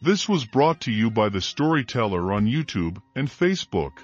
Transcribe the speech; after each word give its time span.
This 0.00 0.28
was 0.28 0.44
brought 0.44 0.82
to 0.82 0.92
you 0.92 1.10
by 1.10 1.28
the 1.28 1.40
Storyteller 1.40 2.32
on 2.32 2.46
YouTube 2.46 3.02
and 3.16 3.28
Facebook. 3.28 3.94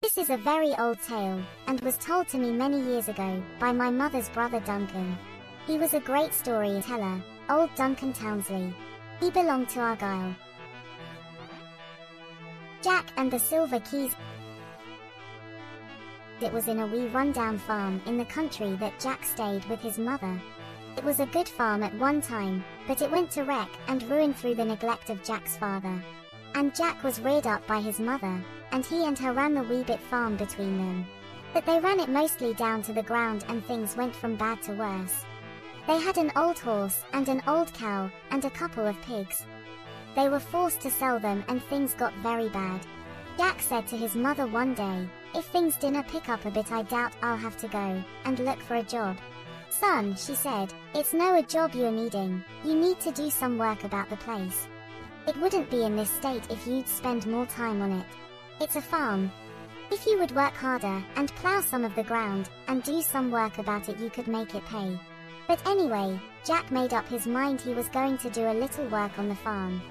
This 0.00 0.16
is 0.16 0.30
a 0.30 0.38
very 0.38 0.72
old 0.78 0.98
tale, 1.02 1.42
and 1.66 1.78
was 1.82 1.98
told 1.98 2.26
to 2.28 2.38
me 2.38 2.52
many 2.52 2.80
years 2.80 3.08
ago 3.08 3.42
by 3.58 3.72
my 3.72 3.90
mother's 3.90 4.30
brother 4.30 4.60
Duncan. 4.60 5.18
He 5.66 5.76
was 5.76 5.92
a 5.92 6.00
great 6.00 6.32
storyteller, 6.32 7.22
old 7.50 7.74
Duncan 7.74 8.14
Townsley. 8.14 8.74
He 9.20 9.30
belonged 9.30 9.68
to 9.70 9.80
Argyll. 9.80 10.34
Jack 12.82 13.12
and 13.18 13.30
the 13.30 13.38
Silver 13.38 13.80
Keys. 13.80 14.16
It 16.42 16.52
was 16.52 16.68
in 16.68 16.80
a 16.80 16.86
wee 16.86 17.06
rundown 17.08 17.58
farm 17.58 18.00
in 18.06 18.16
the 18.16 18.24
country 18.24 18.74
that 18.76 18.98
Jack 18.98 19.24
stayed 19.24 19.62
with 19.66 19.80
his 19.80 19.98
mother. 19.98 20.40
It 20.96 21.04
was 21.04 21.20
a 21.20 21.26
good 21.26 21.48
farm 21.48 21.82
at 21.82 21.94
one 21.96 22.22
time, 22.22 22.64
but 22.86 23.02
it 23.02 23.10
went 23.10 23.30
to 23.32 23.44
wreck 23.44 23.68
and 23.88 24.02
ruin 24.04 24.32
through 24.32 24.54
the 24.54 24.64
neglect 24.64 25.10
of 25.10 25.22
Jack's 25.22 25.58
father. 25.58 26.02
And 26.54 26.74
Jack 26.74 27.04
was 27.04 27.20
reared 27.20 27.46
up 27.46 27.66
by 27.66 27.80
his 27.80 28.00
mother, 28.00 28.42
and 28.72 28.86
he 28.86 29.04
and 29.04 29.18
her 29.18 29.32
ran 29.32 29.52
the 29.52 29.62
wee 29.62 29.82
bit 29.82 30.00
farm 30.00 30.36
between 30.36 30.78
them. 30.78 31.06
But 31.52 31.66
they 31.66 31.78
ran 31.78 32.00
it 32.00 32.08
mostly 32.08 32.54
down 32.54 32.80
to 32.82 32.94
the 32.94 33.02
ground 33.02 33.44
and 33.48 33.62
things 33.64 33.96
went 33.96 34.16
from 34.16 34.36
bad 34.36 34.62
to 34.62 34.72
worse. 34.72 35.24
They 35.86 36.00
had 36.00 36.16
an 36.16 36.32
old 36.36 36.58
horse 36.58 37.04
and 37.12 37.28
an 37.28 37.42
old 37.46 37.72
cow 37.74 38.10
and 38.30 38.44
a 38.44 38.50
couple 38.50 38.86
of 38.86 39.00
pigs. 39.02 39.44
They 40.16 40.28
were 40.30 40.40
forced 40.40 40.80
to 40.82 40.90
sell 40.90 41.18
them 41.18 41.44
and 41.48 41.62
things 41.64 41.92
got 41.92 42.14
very 42.22 42.48
bad. 42.48 42.80
Jack 43.36 43.60
said 43.60 43.86
to 43.88 43.96
his 43.96 44.14
mother 44.14 44.46
one 44.46 44.74
day, 44.74 45.08
if 45.34 45.44
things 45.46 45.76
dinna 45.76 46.02
pick 46.04 46.28
up 46.28 46.44
a 46.44 46.50
bit 46.50 46.70
I 46.72 46.82
doubt 46.82 47.12
I'll 47.22 47.36
have 47.36 47.56
to 47.58 47.68
go 47.68 48.02
and 48.24 48.38
look 48.40 48.60
for 48.60 48.76
a 48.76 48.82
job. 48.82 49.16
Son, 49.68 50.14
she 50.16 50.34
said, 50.34 50.72
it's 50.94 51.12
no 51.12 51.38
a 51.38 51.42
job 51.42 51.74
you're 51.74 51.90
needing, 51.90 52.44
you 52.64 52.74
need 52.74 53.00
to 53.00 53.12
do 53.12 53.30
some 53.30 53.56
work 53.56 53.84
about 53.84 54.10
the 54.10 54.16
place. 54.16 54.68
It 55.26 55.36
wouldn't 55.36 55.70
be 55.70 55.84
in 55.84 55.96
this 55.96 56.10
state 56.10 56.50
if 56.50 56.66
you'd 56.66 56.88
spend 56.88 57.26
more 57.26 57.46
time 57.46 57.80
on 57.82 57.92
it. 57.92 58.06
It's 58.60 58.76
a 58.76 58.82
farm. 58.82 59.30
If 59.90 60.06
you 60.06 60.18
would 60.18 60.34
work 60.34 60.54
harder 60.54 61.02
and 61.16 61.34
plow 61.36 61.60
some 61.60 61.84
of 61.84 61.94
the 61.94 62.04
ground 62.04 62.48
and 62.68 62.82
do 62.82 63.00
some 63.02 63.30
work 63.30 63.58
about 63.58 63.88
it 63.88 63.98
you 63.98 64.10
could 64.10 64.28
make 64.28 64.54
it 64.54 64.64
pay. 64.66 64.98
But 65.48 65.66
anyway, 65.66 66.20
Jack 66.44 66.70
made 66.70 66.92
up 66.92 67.08
his 67.08 67.26
mind 67.26 67.60
he 67.60 67.74
was 67.74 67.88
going 67.88 68.18
to 68.18 68.30
do 68.30 68.50
a 68.50 68.54
little 68.54 68.86
work 68.86 69.18
on 69.18 69.28
the 69.28 69.34
farm. 69.34 69.82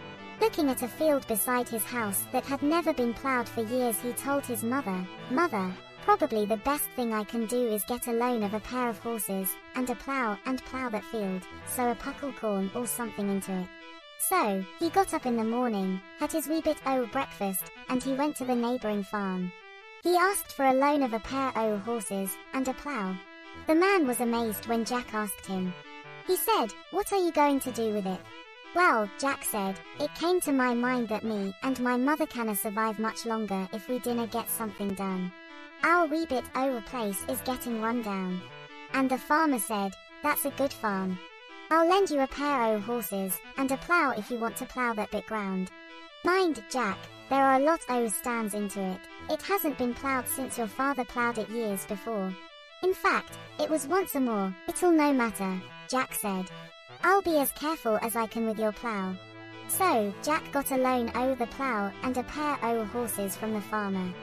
Looking 0.41 0.69
at 0.69 0.83
a 0.83 0.87
field 0.87 1.27
beside 1.27 1.67
his 1.67 1.83
house 1.83 2.25
that 2.31 2.45
had 2.45 2.63
never 2.63 2.93
been 2.93 3.13
plowed 3.13 3.49
for 3.49 3.61
years 3.61 3.99
he 3.99 4.13
told 4.13 4.45
his 4.45 4.63
mother, 4.63 5.05
Mother, 5.29 5.73
probably 6.03 6.45
the 6.45 6.57
best 6.57 6.85
thing 6.95 7.13
I 7.13 7.25
can 7.25 7.45
do 7.45 7.67
is 7.67 7.83
get 7.83 8.07
a 8.07 8.13
loan 8.13 8.43
of 8.43 8.53
a 8.53 8.61
pair 8.61 8.87
of 8.87 8.99
horses, 8.99 9.53
and 9.75 9.89
a 9.89 9.95
plow 9.95 10.37
and 10.45 10.63
plow 10.65 10.87
that 10.89 11.03
field, 11.05 11.43
sow 11.67 11.91
a 11.91 11.95
puckle 11.95 12.31
corn 12.31 12.71
or 12.73 12.87
something 12.87 13.29
into 13.29 13.51
it. 13.51 13.67
So, 14.29 14.63
he 14.79 14.89
got 14.89 15.13
up 15.13 15.25
in 15.25 15.35
the 15.35 15.43
morning, 15.43 15.99
had 16.19 16.31
his 16.31 16.47
wee 16.47 16.61
bit 16.61 16.77
o 16.85 17.05
breakfast, 17.07 17.71
and 17.89 18.01
he 18.01 18.13
went 18.13 18.37
to 18.37 18.45
the 18.45 18.55
neighbouring 18.55 19.03
farm. 19.03 19.51
He 20.03 20.15
asked 20.15 20.53
for 20.53 20.65
a 20.65 20.73
loan 20.73 21.03
of 21.03 21.13
a 21.13 21.19
pair 21.19 21.51
o 21.55 21.77
horses, 21.79 22.31
and 22.53 22.65
a 22.67 22.73
plough. 22.73 23.15
The 23.67 23.75
man 23.75 24.07
was 24.07 24.21
amazed 24.21 24.67
when 24.67 24.85
Jack 24.85 25.13
asked 25.13 25.45
him. 25.45 25.73
He 26.25 26.37
said, 26.37 26.67
What 26.91 27.11
are 27.11 27.21
you 27.21 27.31
going 27.33 27.59
to 27.61 27.71
do 27.71 27.93
with 27.93 28.05
it? 28.05 28.19
Well, 28.75 29.09
Jack 29.19 29.43
said, 29.43 29.79
it 29.99 30.13
came 30.13 30.39
to 30.41 30.51
my 30.51 30.75
mind 30.75 31.07
that 31.09 31.23
me 31.23 31.53
and 31.63 31.79
my 31.79 31.97
mother 31.97 32.27
canna 32.27 32.55
survive 32.55 32.99
much 32.99 33.25
longer 33.25 33.67
if 33.73 33.89
we 33.89 33.97
dinna 33.99 34.27
get 34.27 34.47
something 34.47 34.93
done. 34.93 35.31
Our 35.83 36.05
wee 36.05 36.27
bit 36.27 36.43
o 36.55 36.79
place 36.85 37.23
is 37.27 37.41
getting 37.41 37.81
run 37.81 38.03
down. 38.03 38.41
And 38.93 39.09
the 39.09 39.17
farmer 39.17 39.59
said, 39.59 39.93
that's 40.21 40.45
a 40.45 40.51
good 40.51 40.71
farm. 40.71 41.17
I'll 41.71 41.89
lend 41.89 42.11
you 42.11 42.19
a 42.21 42.27
pair 42.27 42.63
o 42.63 42.79
horses 42.79 43.39
and 43.57 43.71
a 43.71 43.77
plough 43.77 44.11
if 44.11 44.29
you 44.29 44.37
want 44.37 44.55
to 44.57 44.65
plough 44.65 44.93
that 44.93 45.11
bit 45.11 45.25
ground. 45.25 45.71
Mind, 46.23 46.63
Jack, 46.69 46.97
there 47.29 47.43
are 47.43 47.59
a 47.59 47.63
lot 47.63 47.81
o 47.89 48.07
stands 48.07 48.53
into 48.53 48.81
it. 48.81 48.99
It 49.31 49.41
hasn't 49.41 49.77
been 49.79 49.95
ploughed 49.95 50.27
since 50.27 50.57
your 50.57 50.67
father 50.67 51.05
ploughed 51.05 51.39
it 51.39 51.49
years 51.49 51.85
before. 51.85 52.31
In 52.83 52.93
fact, 52.93 53.37
it 53.59 53.69
was 53.69 53.87
once 53.87 54.15
a 54.15 54.19
more. 54.19 54.53
It'll 54.67 54.91
no 54.91 55.11
matter, 55.11 55.59
Jack 55.87 56.13
said. 56.13 56.45
I'll 57.03 57.21
be 57.21 57.37
as 57.37 57.51
careful 57.53 57.97
as 58.01 58.15
I 58.15 58.27
can 58.27 58.45
with 58.45 58.59
your 58.59 58.73
plough. 58.73 59.15
So, 59.69 60.13
Jack 60.23 60.51
got 60.51 60.71
a 60.71 60.77
loan 60.77 61.11
o 61.15 61.35
the 61.35 61.47
plough 61.47 61.91
and 62.03 62.17
a 62.17 62.23
pair 62.23 62.57
o 62.63 62.83
horses 62.85 63.35
from 63.35 63.53
the 63.53 63.61
farmer. 63.61 64.13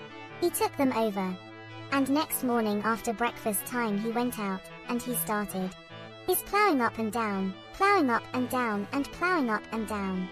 He 0.40 0.50
took 0.50 0.76
them 0.76 0.92
over. 0.92 1.36
And 1.92 2.10
next 2.10 2.42
morning 2.44 2.82
after 2.84 3.12
breakfast 3.12 3.64
time 3.64 3.96
he 3.96 4.10
went 4.10 4.38
out, 4.38 4.60
and 4.88 5.00
he 5.00 5.14
started. 5.14 5.70
He's 6.26 6.42
ploughing 6.42 6.80
up 6.80 6.98
and 6.98 7.12
down, 7.12 7.54
ploughing 7.72 8.10
up 8.10 8.24
and 8.34 8.48
down 8.50 8.86
and 8.92 9.10
ploughing 9.12 9.48
up 9.48 9.62
and 9.72 9.86
down. 9.86 10.28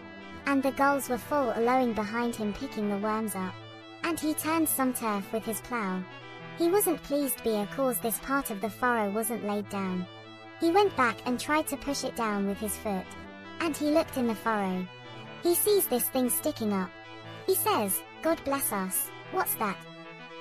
And 0.46 0.62
the 0.62 0.72
gulls 0.72 1.08
were 1.08 1.16
full 1.16 1.54
lowing 1.56 1.94
behind 1.94 2.34
him 2.36 2.52
picking 2.52 2.90
the 2.90 2.98
worms 2.98 3.34
up. 3.34 3.54
And 4.02 4.20
he 4.20 4.34
turned 4.34 4.68
some 4.68 4.92
turf 4.92 5.32
with 5.32 5.44
his 5.44 5.60
plough. 5.62 6.02
He 6.58 6.68
wasn't 6.68 7.02
pleased 7.04 7.42
be 7.42 7.54
a 7.54 7.66
because 7.66 7.98
this 8.00 8.18
part 8.18 8.50
of 8.50 8.60
the 8.60 8.68
furrow 8.68 9.10
wasn't 9.10 9.46
laid 9.46 9.68
down. 9.70 10.06
He 10.60 10.70
went 10.70 10.96
back 10.96 11.16
and 11.26 11.38
tried 11.38 11.66
to 11.68 11.76
push 11.76 12.04
it 12.04 12.16
down 12.16 12.46
with 12.46 12.58
his 12.58 12.76
foot. 12.76 13.04
And 13.60 13.76
he 13.76 13.86
looked 13.86 14.16
in 14.16 14.26
the 14.26 14.34
furrow. 14.34 14.86
He 15.42 15.54
sees 15.54 15.86
this 15.86 16.08
thing 16.08 16.30
sticking 16.30 16.72
up. 16.72 16.90
He 17.46 17.54
says, 17.54 18.00
God 18.22 18.42
bless 18.44 18.72
us, 18.72 19.10
what's 19.32 19.54
that? 19.56 19.76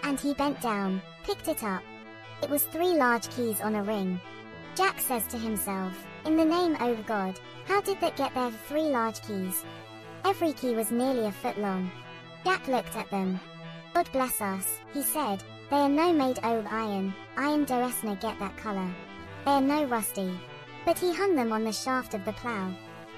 And 0.03 0.19
he 0.19 0.33
bent 0.33 0.61
down, 0.61 1.01
picked 1.23 1.47
it 1.47 1.63
up. 1.63 1.83
It 2.41 2.49
was 2.49 2.63
three 2.63 2.93
large 2.95 3.29
keys 3.29 3.61
on 3.61 3.75
a 3.75 3.83
ring. 3.83 4.19
Jack 4.75 4.99
says 4.99 5.27
to 5.27 5.37
himself, 5.37 5.93
in 6.25 6.35
the 6.35 6.45
name 6.45 6.75
of 6.75 7.05
God, 7.05 7.39
how 7.65 7.81
did 7.81 7.99
that 8.01 8.15
get 8.15 8.33
there 8.33 8.51
three 8.67 8.89
large 8.89 9.21
keys? 9.21 9.63
Every 10.25 10.53
key 10.53 10.73
was 10.73 10.91
nearly 10.91 11.25
a 11.25 11.31
foot 11.31 11.57
long. 11.57 11.91
Jack 12.45 12.67
looked 12.67 12.95
at 12.95 13.09
them. 13.09 13.39
God 13.93 14.09
bless 14.11 14.41
us, 14.41 14.79
he 14.93 15.03
said, 15.03 15.43
they 15.69 15.77
are 15.77 15.89
no 15.89 16.11
made 16.11 16.39
of 16.39 16.65
iron, 16.67 17.13
iron 17.37 17.65
doesna 17.65 18.19
get 18.19 18.39
that 18.39 18.57
colour. 18.57 18.89
They 19.45 19.51
are 19.51 19.61
no 19.61 19.85
rusty. 19.85 20.31
But 20.85 20.99
he 20.99 21.13
hung 21.13 21.35
them 21.35 21.51
on 21.51 21.63
the 21.63 21.71
shaft 21.71 22.13
of 22.13 22.25
the 22.25 22.33
plough. 22.33 22.73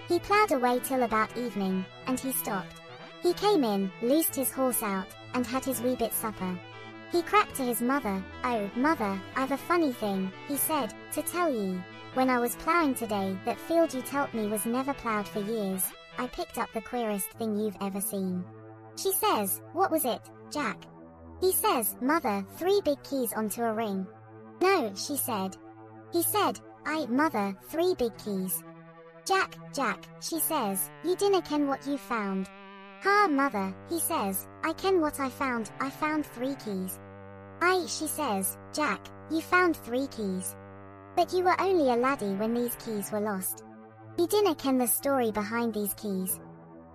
He 0.08 0.19
ploughed 0.19 0.52
away 0.52 0.80
till 0.84 1.03
about 1.03 1.36
evening, 1.38 1.86
and 2.08 2.19
he 2.19 2.31
stopped. 2.31 2.81
He 3.22 3.34
came 3.34 3.63
in, 3.63 3.91
loosed 4.02 4.35
his 4.35 4.52
horse 4.52 4.84
out, 4.84 5.08
and 5.34 5.46
had 5.46 5.66
his 5.66 5.81
wee 5.81 5.96
bit 5.96 6.14
supper. 6.14 6.58
He 7.12 7.22
crept 7.22 7.56
to 7.56 7.64
his 7.64 7.81
mother, 7.81 8.24
Oh, 8.44 8.69
mother, 8.75 9.19
I've 9.35 9.52
a 9.52 9.58
funny 9.58 9.91
thing, 9.91 10.31
he 10.47 10.58
said, 10.58 10.94
to 11.14 11.22
tell 11.22 11.52
ye. 11.52 11.80
When 12.14 12.30
I 12.30 12.40
was 12.40 12.56
ploughing 12.56 12.96
today, 12.96 13.38
that 13.46 13.59
field 13.59 13.94
you 13.94 14.02
told 14.02 14.34
me 14.34 14.47
was 14.47 14.66
never 14.66 14.94
ploughed 14.94 15.28
for 15.28 15.40
years, 15.41 15.91
I 16.18 16.28
picked 16.28 16.58
up 16.58 16.72
the 16.74 16.81
queerest 16.81 17.30
thing 17.31 17.58
you've 17.58 17.78
ever 17.81 18.00
seen. 18.00 18.44
She 18.96 19.12
says, 19.12 19.62
what 19.74 19.91
was 19.91 20.06
it, 20.06 20.22
Jack? 20.52 20.84
He 21.41 21.52
says, 21.52 21.96
mother, 22.02 22.46
three 22.58 22.81
big 22.85 23.02
keys 23.03 23.34
onto 23.34 23.62
a 23.64 23.74
ring. 23.74 24.08
No, 24.62 24.94
she 24.96 25.18
said, 25.18 25.58
he 26.16 26.24
said, 26.24 26.58
I, 26.86 27.06
mother, 27.08 27.53
three 27.68 27.94
big 27.96 28.18
keys. 28.18 28.64
Jack, 29.26 29.58
Jack, 29.74 30.06
she 30.22 30.40
says, 30.40 30.90
you 31.03 31.14
dinna 31.18 31.42
ken 31.42 31.68
what 31.68 31.86
you 31.86 31.98
found. 31.98 32.48
Ha, 33.03 33.28
mother, 33.30 33.76
he 33.90 34.00
says, 34.00 34.48
I 34.64 34.72
ken 34.72 35.02
what 35.02 35.20
I 35.20 35.28
found, 35.28 35.72
I 35.81 35.90
found 35.90 36.26
three 36.26 36.56
keys. 36.64 36.98
I, 37.62 37.86
she 37.88 38.08
says, 38.08 38.58
Jack, 38.72 39.02
you 39.30 39.42
found 39.42 39.76
three 39.76 40.08
keys. 40.08 40.56
But 41.18 41.34
you 41.34 41.44
were 41.44 41.59
only 41.59 41.92
a 41.92 41.98
laddie 41.98 42.36
when 42.36 42.53
these 42.53 42.76
keys 42.76 43.12
were 43.12 43.20
lost. 43.20 43.66
You 44.18 44.26
dinna 44.28 44.56
ken 44.56 44.78
the 44.78 44.88
story 44.88 45.34
behind 45.34 45.74
these 45.74 45.94
keys. 45.96 46.40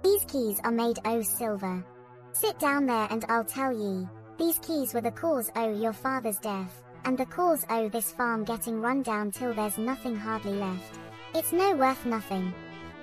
These 0.03 0.25
keys 0.25 0.61
are 0.65 0.73
made 0.73 0.99
o' 1.05 1.21
silver. 1.21 1.85
Sit 2.33 2.59
down 2.59 2.87
there 2.87 3.09
and 3.11 3.23
I'll 3.29 3.45
tell 3.45 3.71
ye. 3.71 4.09
These 4.39 4.61
keys 4.61 4.95
were 4.95 5.03
the 5.03 5.11
cause 5.11 5.51
o' 5.57 5.75
your 5.75 5.93
father's 5.93 6.39
death 6.39 6.83
and 7.05 7.17
the 7.17 7.27
cause 7.27 7.65
oh 7.71 7.89
this 7.89 8.13
farm 8.13 8.45
getting 8.45 8.81
run 8.81 9.03
down 9.03 9.31
till 9.31 9.55
there's 9.55 9.79
nothing 9.79 10.17
hardly 10.17 10.53
left. 10.53 10.99
It's 11.35 11.53
no 11.53 11.75
worth 11.75 12.05
nothing. 12.07 12.53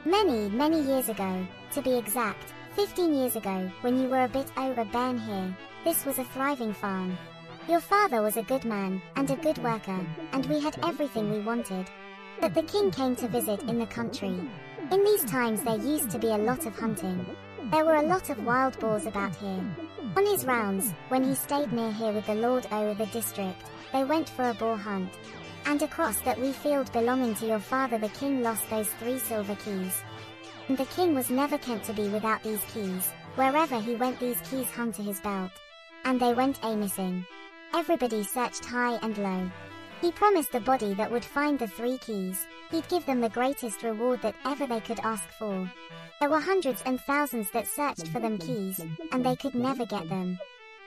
Many, 0.06 0.50
many 0.50 0.82
years 0.82 1.10
ago, 1.10 1.46
to 1.72 1.82
be 1.82 1.98
exact, 1.98 2.54
15 2.76 3.14
years 3.14 3.36
ago, 3.36 3.72
when 3.82 3.98
you 4.00 4.08
were 4.08 4.24
a 4.24 4.28
bit 4.28 4.52
over 4.58 4.86
Ben 4.86 5.18
here, 5.18 5.56
this 5.84 6.06
was 6.06 6.20
a 6.20 6.24
thriving 6.24 6.74
farm. 6.74 7.18
Your 7.68 7.80
father 7.82 8.22
was 8.22 8.38
a 8.38 8.44
good 8.44 8.64
man, 8.64 9.02
and 9.16 9.30
a 9.30 9.36
good 9.36 9.58
worker, 9.58 10.00
and 10.32 10.46
we 10.46 10.62
had 10.62 10.78
everything 10.84 11.32
we 11.32 11.40
wanted. 11.40 11.90
But 12.40 12.54
the 12.54 12.64
king 12.64 12.92
came 12.92 13.16
to 13.18 13.28
visit 13.28 13.64
in 13.64 13.80
the 13.80 13.88
country. 13.88 14.40
In 14.92 15.04
these 15.04 15.26
times 15.26 15.64
there 15.64 15.78
used 15.78 16.10
to 16.12 16.20
be 16.20 16.28
a 16.28 16.38
lot 16.38 16.66
of 16.66 16.78
hunting. 16.78 17.26
There 17.72 17.84
were 17.84 17.96
a 17.96 18.02
lot 18.02 18.30
of 18.30 18.46
wild 18.46 18.80
boars 18.80 19.06
about 19.06 19.36
here. 19.36 19.66
On 20.16 20.26
his 20.26 20.46
rounds, 20.46 20.94
when 21.10 21.24
he 21.24 21.36
stayed 21.36 21.74
near 21.74 21.92
here 21.92 22.12
with 22.12 22.26
the 22.26 22.36
Lord 22.36 22.66
O 22.72 22.94
the 22.94 23.06
district, 23.08 23.62
they 23.92 24.04
went 24.04 24.30
for 24.30 24.50
a 24.50 24.54
boar 24.54 24.78
hunt. 24.78 25.12
And 25.66 25.82
across 25.82 26.22
that 26.22 26.40
wee 26.40 26.54
field 26.54 26.92
belonging 26.94 27.36
to 27.36 27.46
your 27.46 27.60
father 27.60 27.98
the 27.98 28.10
king 28.10 28.42
lost 28.42 28.70
those 28.70 28.88
three 29.00 29.20
silver 29.20 29.56
keys. 29.56 30.02
And 30.70 30.78
the 30.78 30.86
king 30.86 31.14
was 31.14 31.30
never 31.30 31.58
kept 31.58 31.86
to 31.86 31.94
be 31.94 32.08
without 32.10 32.42
these 32.44 32.64
keys. 32.74 33.12
Wherever 33.36 33.80
he 33.80 33.96
went 33.96 34.20
these 34.20 34.40
keys 34.50 34.70
hung 34.72 34.94
to 34.94 35.04
his 35.04 35.20
belt. 35.20 35.52
And 36.06 36.20
they 36.20 36.34
went 36.34 36.60
a 36.64 36.76
missing. 36.76 37.26
Everybody 37.74 38.24
searched 38.24 38.66
high 38.66 38.96
and 39.02 39.18
low. 39.18 39.52
He 40.02 40.12
promised 40.12 40.52
the 40.52 40.60
body 40.60 40.94
that 40.94 41.12
would 41.12 41.26
find 41.26 41.58
the 41.58 41.68
three 41.68 41.98
keys, 41.98 42.46
he'd 42.70 42.88
give 42.88 43.06
them 43.06 43.20
the 43.20 43.30
greatest 43.30 43.82
reward 43.82 44.22
that 44.22 44.36
ever 44.46 44.68
they 44.68 44.80
could 44.80 45.00
ask 45.00 45.28
for. 45.40 45.72
There 46.20 46.30
were 46.30 46.40
hundreds 46.40 46.84
and 46.86 47.02
thousands 47.02 47.50
that 47.52 47.68
searched 47.68 48.08
for 48.10 48.20
them 48.20 48.38
keys, 48.38 48.80
and 49.12 49.26
they 49.26 49.36
could 49.36 49.56
never 49.56 49.86
get 49.86 50.08
them. 50.08 50.40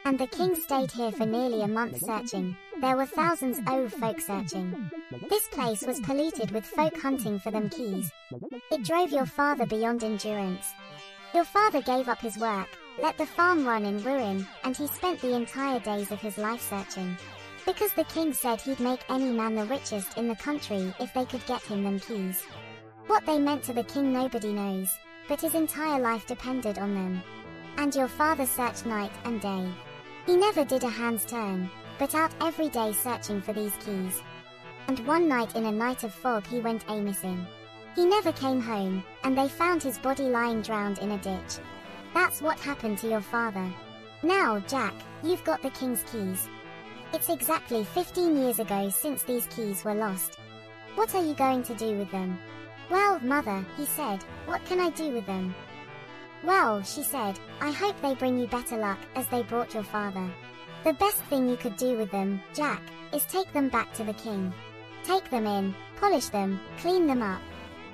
And 0.05 0.19
the 0.19 0.29
king 0.29 0.55
stayed 0.55 0.93
here 0.93 1.13
for 1.13 1.27
nearly 1.27 1.63
a 1.63 1.69
month 1.69 1.99
searching. 1.99 2.57
There 2.81 2.97
were 2.97 3.07
thousands 3.07 3.59
of 3.67 3.93
folk 3.93 4.21
searching. 4.21 4.91
This 5.29 5.47
place 5.49 5.83
was 5.83 6.01
polluted 6.01 6.53
with 6.53 6.65
folk 6.65 6.97
hunting 7.01 7.39
for 7.39 7.51
them 7.51 7.69
keys. 7.69 8.11
It 8.71 8.85
drove 8.85 9.11
your 9.11 9.27
father 9.27 9.67
beyond 9.67 10.05
endurance. 10.05 10.73
Your 11.35 11.45
father 11.45 11.83
gave 11.83 12.09
up 12.09 12.21
his 12.21 12.39
work, 12.39 12.69
let 13.03 13.19
the 13.19 13.27
farm 13.27 13.67
run 13.67 13.85
in 13.85 14.03
ruin, 14.03 14.47
and 14.65 14.77
he 14.77 14.87
spent 14.87 15.21
the 15.21 15.35
entire 15.35 15.81
days 15.81 16.11
of 16.11 16.21
his 16.21 16.39
life 16.39 16.63
searching. 16.63 17.17
Because 17.67 17.93
the 17.93 18.05
king 18.05 18.33
said 18.33 18.61
he'd 18.61 18.81
make 18.81 19.01
any 19.09 19.31
man 19.31 19.55
the 19.55 19.65
richest 19.65 20.17
in 20.17 20.29
the 20.29 20.37
country 20.37 20.93
if 20.99 21.13
they 21.15 21.25
could 21.25 21.45
get 21.47 21.63
him 21.63 21.85
them 21.85 22.01
keys. 22.01 22.43
What 23.07 23.27
they 23.27 23.39
meant 23.39 23.63
to 23.65 23.73
the 23.73 23.85
king 23.85 24.13
nobody 24.13 24.53
knows, 24.53 24.99
but 25.29 25.41
his 25.41 25.55
entire 25.55 26.01
life 26.01 26.27
depended 26.27 26.79
on 26.79 26.95
them. 26.95 27.23
And 27.77 27.95
your 27.95 28.09
father 28.09 28.47
searched 28.47 28.87
night 28.87 29.13
and 29.25 29.41
day. 29.41 29.69
He 30.27 30.37
never 30.37 30.65
did 30.65 30.85
a 30.85 30.89
hand's 30.89 31.25
turn, 31.25 31.71
but 31.99 32.15
out 32.15 32.33
every 32.41 32.69
day 32.69 32.93
searching 32.93 33.41
for 33.41 33.53
these 33.53 33.75
keys. 33.85 34.23
And 34.89 35.07
one 35.07 35.29
night 35.29 35.55
in 35.57 35.67
a 35.67 35.73
night 35.73 36.03
of 36.05 36.15
fog 36.15 36.47
he 36.47 36.61
went 36.61 36.85
a 36.89 36.97
missing. 36.97 37.47
He 37.95 38.07
never 38.07 38.33
came 38.33 38.61
home, 38.61 39.05
and 39.25 39.37
they 39.37 39.49
found 39.49 39.83
his 39.83 39.99
body 39.99 40.25
lying 40.25 40.63
drowned 40.63 40.99
in 40.99 41.13
a 41.13 41.19
ditch. 41.19 41.59
That's 42.15 42.41
what 42.41 42.59
happened 42.59 42.99
to 42.99 43.09
your 43.09 43.21
father. 43.21 43.69
Now, 44.23 44.61
Jack, 44.61 44.95
you've 45.23 45.45
got 45.45 45.63
the 45.63 45.71
king's 45.71 46.03
keys. 46.05 46.49
It's 47.13 47.29
exactly 47.29 47.83
15 47.83 48.37
years 48.37 48.61
ago 48.61 48.89
since 48.89 49.25
these 49.25 49.47
keys 49.47 49.85
were 49.85 49.95
lost. 49.95 50.39
What 50.95 51.13
are 51.17 51.25
you 51.25 51.35
going 51.35 51.65
to 51.65 51.75
do 51.75 51.99
with 51.99 52.09
them? 52.13 52.39
Well, 52.89 53.19
mother, 53.19 53.65
he 53.77 53.85
said, 53.85 54.23
what 54.47 54.65
can 54.65 54.79
I 54.79 54.91
do 54.91 55.11
with 55.11 55.27
them? 55.27 55.53
Well, 56.45 56.83
she 56.83 57.03
said, 57.03 57.39
I 57.61 57.73
hope 57.73 58.01
they 58.01 58.15
bring 58.15 58.39
you 58.39 58.47
better 58.47 58.77
luck 58.77 58.99
as 59.17 59.27
they 59.27 59.43
brought 59.43 59.75
your 59.75 59.83
father. 59.83 60.31
The 60.85 60.93
best 60.95 61.19
thing 61.25 61.49
you 61.49 61.57
could 61.57 61.77
do 61.77 61.99
with 61.99 62.13
them, 62.13 62.41
Jack, 62.55 62.81
is 63.13 63.25
take 63.25 63.53
them 63.53 63.69
back 63.69 63.93
to 63.95 64.05
the 64.05 64.15
king. 64.15 64.53
Take 65.03 65.29
them 65.31 65.47
in, 65.47 65.75
polish 65.97 66.27
them, 66.27 66.61
clean 66.79 67.09
them 67.09 67.23
up. 67.23 67.43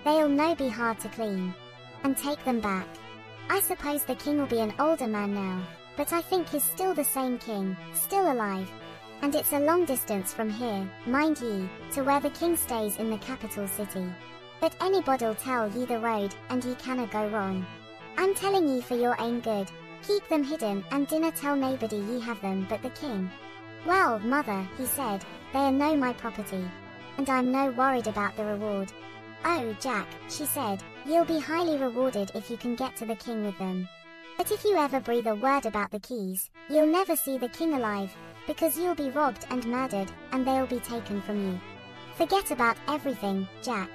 They'll 0.05 0.29
no 0.29 0.55
be 0.55 0.69
hard 0.69 1.01
to 1.01 1.09
clean. 1.09 1.55
And 2.05 2.19
take 2.19 2.45
them 2.45 2.61
back. 2.61 2.87
I 3.49 3.61
suppose 3.61 4.05
the 4.05 4.15
king 4.15 4.39
will 4.39 4.47
be 4.47 4.61
an 4.61 4.75
older 4.79 5.07
man 5.07 5.33
now, 5.35 5.63
but 5.97 6.13
I 6.13 6.21
think 6.21 6.51
he's 6.51 6.65
still 6.65 6.93
the 6.93 7.05
same 7.05 7.39
king, 7.39 7.77
still 7.95 8.31
alive, 8.31 8.71
and 9.23 9.35
it's 9.35 9.53
a 9.53 9.59
long 9.59 9.85
distance 9.85 10.33
from 10.33 10.51
here, 10.51 10.89
mind 11.07 11.41
ye, 11.41 11.69
to 11.93 12.03
where 12.03 12.21
the 12.21 12.31
king 12.31 12.57
stays 12.57 12.97
in 12.99 13.11
the 13.11 13.19
capital 13.19 13.67
city. 13.69 14.05
But 14.61 14.75
anybody'll 14.81 15.35
tell 15.35 15.69
ye 15.71 15.85
the 15.85 15.99
road, 15.99 16.35
and 16.51 16.65
ye 16.65 16.75
canna 16.77 17.07
go 17.07 17.29
wrong. 17.29 17.67
I'm 18.19 18.35
telling 18.35 18.69
ye 18.69 18.81
for 18.81 18.97
your 18.97 19.17
ain 19.21 19.41
good, 19.41 19.71
keep 20.07 20.27
them 20.29 20.45
hidden 20.45 20.85
and 20.91 21.07
dinna 21.07 21.33
tell 21.33 21.57
nobody 21.57 21.97
ye 21.97 22.21
have 22.21 22.41
them 22.41 22.67
but 22.69 22.83
the 22.83 22.91
king. 22.91 23.31
Well, 23.87 24.19
mother, 24.21 24.67
he 24.79 24.87
said, 24.87 25.25
they 25.53 25.61
are 25.61 25.73
no 25.73 25.97
my 25.97 26.13
property. 26.15 26.65
And 27.19 27.29
I'm 27.29 27.53
no 27.53 27.71
worried 27.71 28.07
about 28.07 28.37
the 28.37 28.45
reward. 28.45 28.93
Oh, 29.45 29.77
Jack, 29.81 30.09
she 30.29 30.45
said, 30.45 30.83
you'll 31.05 31.25
be 31.25 31.39
highly 31.39 31.79
rewarded 31.79 32.31
if 32.35 32.51
you 32.51 32.57
can 32.57 32.75
get 32.75 32.97
to 32.97 33.07
the 33.07 33.15
king 33.17 33.45
with 33.45 33.57
them. 33.59 33.89
But 34.37 34.51
if 34.51 34.65
you 34.65 34.77
ever 34.77 35.01
breathe 35.01 35.27
a 35.27 35.35
word 35.35 35.67
about 35.67 35.91
the 35.91 36.01
keys, 36.01 36.51
you'll 36.69 36.87
never 36.87 37.17
see 37.17 37.39
the 37.39 37.49
king 37.49 37.75
alive, 37.75 38.15
because 38.47 38.79
you'll 38.79 38.95
be 38.95 39.11
robbed 39.11 39.47
and 39.51 39.65
murdered, 39.67 40.11
and 40.33 40.47
they'll 40.47 40.67
be 40.67 40.81
taken 40.81 41.21
from 41.23 41.47
you. 41.47 41.61
Forget 42.15 42.51
about 42.51 42.77
everything, 42.89 43.47
Jack. 43.63 43.91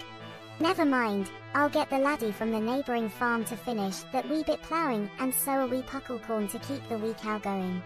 Never 0.60 0.86
mind, 0.86 1.32
I'll 1.56 1.70
get 1.70 1.90
the 1.90 1.98
laddie 1.98 2.32
from 2.32 2.52
the 2.52 2.60
neighbouring 2.60 3.10
farm 3.10 3.44
to 3.46 3.58
finish 3.58 3.98
that 4.12 4.30
wee 4.30 4.44
bit 4.44 4.62
ploughing 4.62 5.10
and 5.20 5.34
sow 5.34 5.66
a 5.66 5.68
wee 5.68 5.82
puckle 5.82 6.20
corn 6.20 6.48
to 6.50 6.60
keep 6.60 6.88
the 6.88 6.98
wee 6.98 7.16
cow 7.20 7.40
going. 7.40 7.82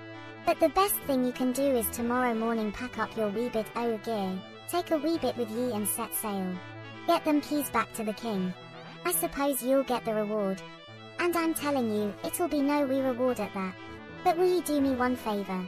But 0.45 0.59
the 0.59 0.69
best 0.69 0.95
thing 1.07 1.23
you 1.23 1.31
can 1.31 1.53
do 1.53 1.63
is 1.63 1.89
tomorrow 1.89 2.33
morning 2.33 2.71
pack 2.71 2.99
up 2.99 3.15
your 3.15 3.29
wee 3.29 3.49
bit 3.49 3.65
o' 3.75 3.97
gear, 3.99 4.37
take 4.67 4.91
a 4.91 4.97
wee 4.97 5.17
bit 5.17 5.37
with 5.37 5.49
ye 5.51 5.71
and 5.71 5.87
set 5.87 6.13
sail. 6.13 6.53
Get 7.07 7.23
them 7.23 7.41
keys 7.41 7.69
back 7.69 7.91
to 7.93 8.03
the 8.03 8.13
king. 8.13 8.53
I 9.05 9.11
suppose 9.11 9.63
you'll 9.63 9.83
get 9.83 10.03
the 10.03 10.13
reward. 10.13 10.61
And 11.19 11.35
I'm 11.35 11.53
telling 11.53 11.95
you, 11.95 12.13
it'll 12.23 12.47
be 12.47 12.61
no 12.61 12.85
wee 12.85 12.99
reward 12.99 13.39
at 13.39 13.53
that. 13.53 13.75
But 14.23 14.37
will 14.37 14.53
you 14.53 14.61
do 14.61 14.81
me 14.81 14.91
one 14.91 15.15
favour? 15.15 15.65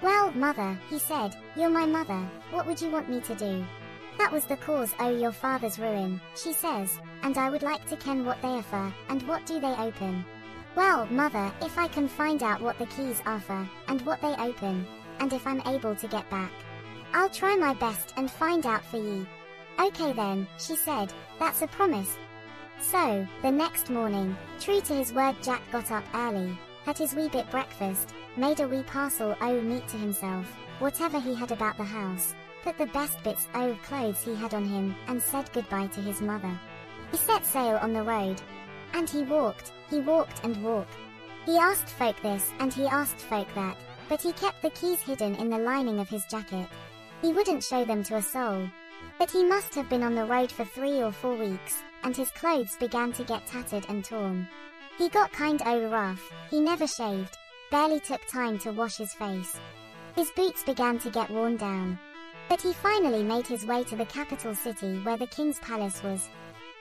Well, 0.00 0.30
mother, 0.32 0.78
he 0.88 0.98
said, 0.98 1.36
you're 1.56 1.70
my 1.70 1.84
mother, 1.84 2.20
what 2.50 2.66
would 2.66 2.80
you 2.80 2.88
want 2.88 3.08
me 3.08 3.20
to 3.22 3.34
do? 3.34 3.64
That 4.16 4.32
was 4.32 4.44
the 4.44 4.56
cause 4.56 4.94
o' 5.00 5.10
your 5.10 5.32
father's 5.32 5.78
ruin, 5.78 6.20
she 6.36 6.52
says, 6.52 7.00
and 7.22 7.36
I 7.36 7.50
would 7.50 7.62
like 7.62 7.84
to 7.88 7.96
ken 7.96 8.24
what 8.24 8.40
they 8.42 8.48
are 8.48 8.62
for, 8.62 8.92
and 9.08 9.22
what 9.26 9.44
do 9.46 9.60
they 9.60 9.74
open. 9.74 10.24
Well, 10.76 11.06
mother, 11.06 11.50
if 11.62 11.76
I 11.76 11.88
can 11.88 12.06
find 12.06 12.42
out 12.42 12.60
what 12.60 12.78
the 12.78 12.86
keys 12.86 13.20
are 13.26 13.40
for, 13.40 13.68
and 13.88 14.00
what 14.02 14.20
they 14.20 14.34
open, 14.36 14.86
and 15.18 15.32
if 15.32 15.46
I'm 15.46 15.62
able 15.66 15.96
to 15.96 16.08
get 16.08 16.28
back, 16.30 16.52
I'll 17.12 17.30
try 17.30 17.56
my 17.56 17.74
best 17.74 18.12
and 18.16 18.30
find 18.30 18.66
out 18.66 18.84
for 18.84 18.98
ye. 18.98 19.26
Okay 19.80 20.12
then, 20.12 20.46
she 20.58 20.76
said, 20.76 21.12
that's 21.38 21.62
a 21.62 21.66
promise. 21.66 22.18
So, 22.80 23.26
the 23.42 23.50
next 23.50 23.90
morning, 23.90 24.36
true 24.60 24.80
to 24.82 24.94
his 24.94 25.12
word 25.12 25.36
Jack 25.42 25.62
got 25.72 25.90
up 25.90 26.04
early, 26.14 26.56
had 26.84 26.98
his 26.98 27.14
wee 27.14 27.28
bit 27.28 27.50
breakfast, 27.50 28.14
made 28.38 28.60
a 28.60 28.68
wee 28.68 28.82
parcel 28.84 29.36
o' 29.40 29.60
meat 29.60 29.86
to 29.88 29.96
himself, 29.96 30.46
whatever 30.78 31.18
he 31.18 31.34
had 31.34 31.50
about 31.50 31.76
the 31.76 31.84
house, 31.84 32.34
put 32.62 32.78
the 32.78 32.86
best 32.86 33.22
bits 33.24 33.48
o' 33.54 33.76
clothes 33.84 34.22
he 34.22 34.34
had 34.34 34.54
on 34.54 34.64
him, 34.64 34.94
and 35.08 35.20
said 35.20 35.50
goodbye 35.52 35.88
to 35.88 36.00
his 36.00 36.20
mother. 36.20 36.58
He 37.10 37.16
set 37.16 37.44
sail 37.44 37.78
on 37.78 37.92
the 37.92 38.02
road. 38.02 38.40
And 38.94 39.08
he 39.08 39.22
walked, 39.22 39.72
he 39.90 40.00
walked 40.00 40.44
and 40.44 40.62
walked. 40.62 40.96
He 41.44 41.56
asked 41.56 41.88
folk 41.88 42.20
this 42.22 42.52
and 42.58 42.72
he 42.72 42.86
asked 42.86 43.20
folk 43.20 43.48
that, 43.54 43.76
but 44.08 44.22
he 44.22 44.32
kept 44.32 44.62
the 44.62 44.70
keys 44.70 45.00
hidden 45.00 45.34
in 45.36 45.50
the 45.50 45.58
lining 45.58 45.98
of 45.98 46.08
his 46.08 46.24
jacket. 46.30 46.68
He 47.20 47.32
wouldn't 47.32 47.64
show 47.64 47.84
them 47.84 48.02
to 48.04 48.16
a 48.16 48.22
soul. 48.22 48.68
But 49.18 49.30
he 49.30 49.44
must 49.44 49.74
have 49.74 49.88
been 49.88 50.02
on 50.02 50.14
the 50.14 50.24
road 50.24 50.50
for 50.50 50.64
three 50.64 51.02
or 51.02 51.12
four 51.12 51.34
weeks, 51.34 51.82
and 52.04 52.16
his 52.16 52.30
clothes 52.30 52.76
began 52.78 53.12
to 53.12 53.24
get 53.24 53.46
tattered 53.46 53.84
and 53.88 54.04
torn. 54.04 54.48
He 54.96 55.08
got 55.08 55.32
kind 55.32 55.60
o' 55.64 55.88
rough, 55.88 56.32
he 56.50 56.60
never 56.60 56.86
shaved, 56.86 57.36
barely 57.70 58.00
took 58.00 58.26
time 58.26 58.58
to 58.60 58.72
wash 58.72 58.96
his 58.96 59.14
face. 59.14 59.58
His 60.14 60.30
boots 60.30 60.62
began 60.64 60.98
to 61.00 61.10
get 61.10 61.30
worn 61.30 61.56
down. 61.56 61.98
But 62.48 62.62
he 62.62 62.72
finally 62.72 63.22
made 63.22 63.46
his 63.46 63.66
way 63.66 63.84
to 63.84 63.96
the 63.96 64.06
capital 64.06 64.54
city 64.54 64.98
where 65.00 65.16
the 65.16 65.26
king's 65.26 65.58
palace 65.60 66.02
was. 66.02 66.28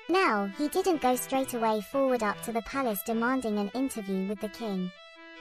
Now, 0.10 0.50
he 0.58 0.70
didn't 0.70 1.02
go 1.02 1.16
straight 1.18 1.54
away 1.54 1.82
forward 1.82 2.24
up 2.24 2.42
to 2.44 2.54
the 2.54 2.62
palace 2.62 3.02
demanding 3.06 3.58
an 3.60 3.72
interview 3.74 4.28
with 4.28 4.40
the 4.40 4.50
king. 4.50 4.90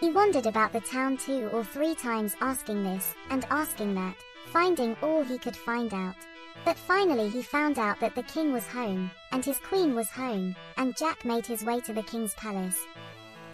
He 0.00 0.10
wandered 0.10 0.46
about 0.46 0.72
the 0.72 0.80
town 0.80 1.16
two 1.16 1.48
or 1.52 1.64
three 1.64 1.94
times 1.94 2.34
asking 2.40 2.82
this, 2.82 3.14
and 3.30 3.46
asking 3.48 3.94
that, 3.94 4.16
finding 4.46 4.96
all 5.02 5.22
he 5.22 5.38
could 5.38 5.56
find 5.56 5.94
out. 5.94 6.16
But 6.64 6.76
finally 6.76 7.28
he 7.28 7.42
found 7.42 7.78
out 7.78 8.00
that 8.00 8.14
the 8.14 8.24
king 8.24 8.52
was 8.52 8.66
home, 8.66 9.10
and 9.30 9.44
his 9.44 9.58
queen 9.58 9.94
was 9.94 10.10
home, 10.10 10.56
and 10.76 10.96
Jack 10.96 11.24
made 11.24 11.46
his 11.46 11.64
way 11.64 11.80
to 11.80 11.92
the 11.92 12.02
king's 12.02 12.34
palace. 12.34 12.84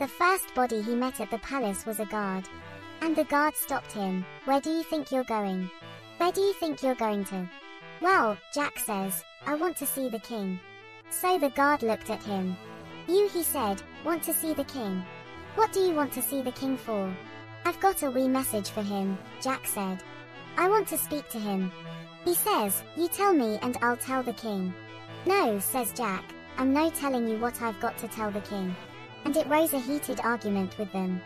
The 0.02 0.08
first 0.08 0.52
body 0.56 0.82
he 0.82 0.96
met 0.96 1.20
at 1.20 1.30
the 1.30 1.38
palace 1.38 1.86
was 1.86 2.00
a 2.00 2.06
guard. 2.06 2.48
And 3.02 3.14
the 3.14 3.22
guard 3.22 3.54
stopped 3.54 3.92
him. 3.92 4.26
Where 4.46 4.60
do 4.60 4.68
you 4.68 4.82
think 4.82 5.12
you're 5.12 5.22
going? 5.22 5.70
Where 6.16 6.32
do 6.32 6.40
you 6.40 6.52
think 6.54 6.82
you're 6.82 6.96
going 6.96 7.24
to? 7.26 7.48
Well, 8.00 8.36
Jack 8.52 8.80
says, 8.80 9.22
I 9.46 9.54
want 9.54 9.76
to 9.76 9.86
see 9.86 10.08
the 10.08 10.18
king. 10.18 10.58
So 11.10 11.38
the 11.38 11.50
guard 11.50 11.84
looked 11.84 12.10
at 12.10 12.20
him. 12.24 12.56
You, 13.06 13.28
he 13.28 13.44
said, 13.44 13.80
want 14.04 14.24
to 14.24 14.32
see 14.32 14.54
the 14.54 14.64
king. 14.64 15.04
What 15.54 15.72
do 15.72 15.78
you 15.78 15.94
want 15.94 16.12
to 16.14 16.22
see 16.22 16.42
the 16.42 16.50
king 16.50 16.76
for? 16.76 17.14
I've 17.64 17.78
got 17.78 18.02
a 18.02 18.10
wee 18.10 18.26
message 18.26 18.70
for 18.70 18.82
him, 18.82 19.16
Jack 19.40 19.68
said. 19.68 20.02
I 20.56 20.68
want 20.68 20.88
to 20.88 20.98
speak 20.98 21.28
to 21.28 21.38
him. 21.38 21.70
He 22.24 22.34
says, 22.34 22.82
you 22.96 23.06
tell 23.06 23.32
me 23.32 23.56
and 23.62 23.78
I'll 23.80 23.96
tell 23.96 24.24
the 24.24 24.32
king. 24.32 24.74
No, 25.26 25.60
says 25.60 25.92
Jack, 25.92 26.24
I'm 26.58 26.72
no 26.72 26.90
telling 26.90 27.28
you 27.28 27.38
what 27.38 27.62
I've 27.62 27.78
got 27.78 27.96
to 27.98 28.08
tell 28.08 28.32
the 28.32 28.40
king 28.40 28.74
and 29.24 29.36
it 29.36 29.46
rose 29.46 29.72
a 29.72 29.78
heated 29.78 30.20
argument 30.20 30.78
with 30.78 30.92
them. 30.92 31.20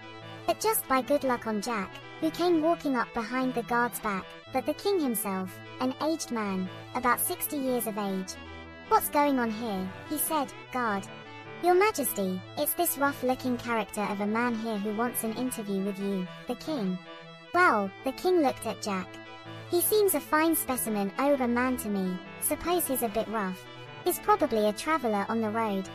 But 0.46 0.60
just 0.60 0.86
by 0.88 1.02
good 1.02 1.24
luck 1.24 1.46
on 1.46 1.60
Jack, 1.60 1.90
who 2.20 2.30
came 2.30 2.62
walking 2.62 2.96
up 2.96 3.12
behind 3.14 3.54
the 3.54 3.62
guard's 3.64 4.00
back, 4.00 4.24
but 4.52 4.64
the 4.64 4.74
king 4.74 5.00
himself, 5.00 5.58
an 5.80 5.94
aged 6.02 6.30
man, 6.30 6.68
about 6.94 7.20
60 7.20 7.56
years 7.56 7.86
of 7.86 7.98
age. 7.98 8.34
What's 8.88 9.08
going 9.08 9.38
on 9.38 9.50
here? 9.50 9.88
he 10.08 10.18
said, 10.18 10.52
guard. 10.72 11.06
Your 11.62 11.74
Majesty, 11.74 12.40
it's 12.58 12.74
this 12.74 12.98
rough-looking 12.98 13.56
character 13.58 14.02
of 14.02 14.20
a 14.20 14.26
man 14.26 14.54
here 14.54 14.78
who 14.78 14.94
wants 14.94 15.24
an 15.24 15.34
interview 15.34 15.82
with 15.82 15.98
you, 15.98 16.26
the 16.46 16.54
king. 16.54 16.98
Well, 17.52 17.90
the 18.04 18.12
king 18.12 18.42
looked 18.42 18.66
at 18.66 18.82
Jack. 18.82 19.08
He 19.70 19.80
seems 19.80 20.14
a 20.14 20.20
fine 20.20 20.54
specimen 20.54 21.10
a 21.18 21.48
man 21.48 21.76
to 21.78 21.88
me, 21.88 22.16
suppose 22.40 22.86
he's 22.86 23.02
a 23.02 23.08
bit 23.08 23.26
rough. 23.28 23.64
He's 24.04 24.20
probably 24.20 24.68
a 24.68 24.72
traveller 24.72 25.26
on 25.28 25.40
the 25.40 25.50
road, 25.50 25.88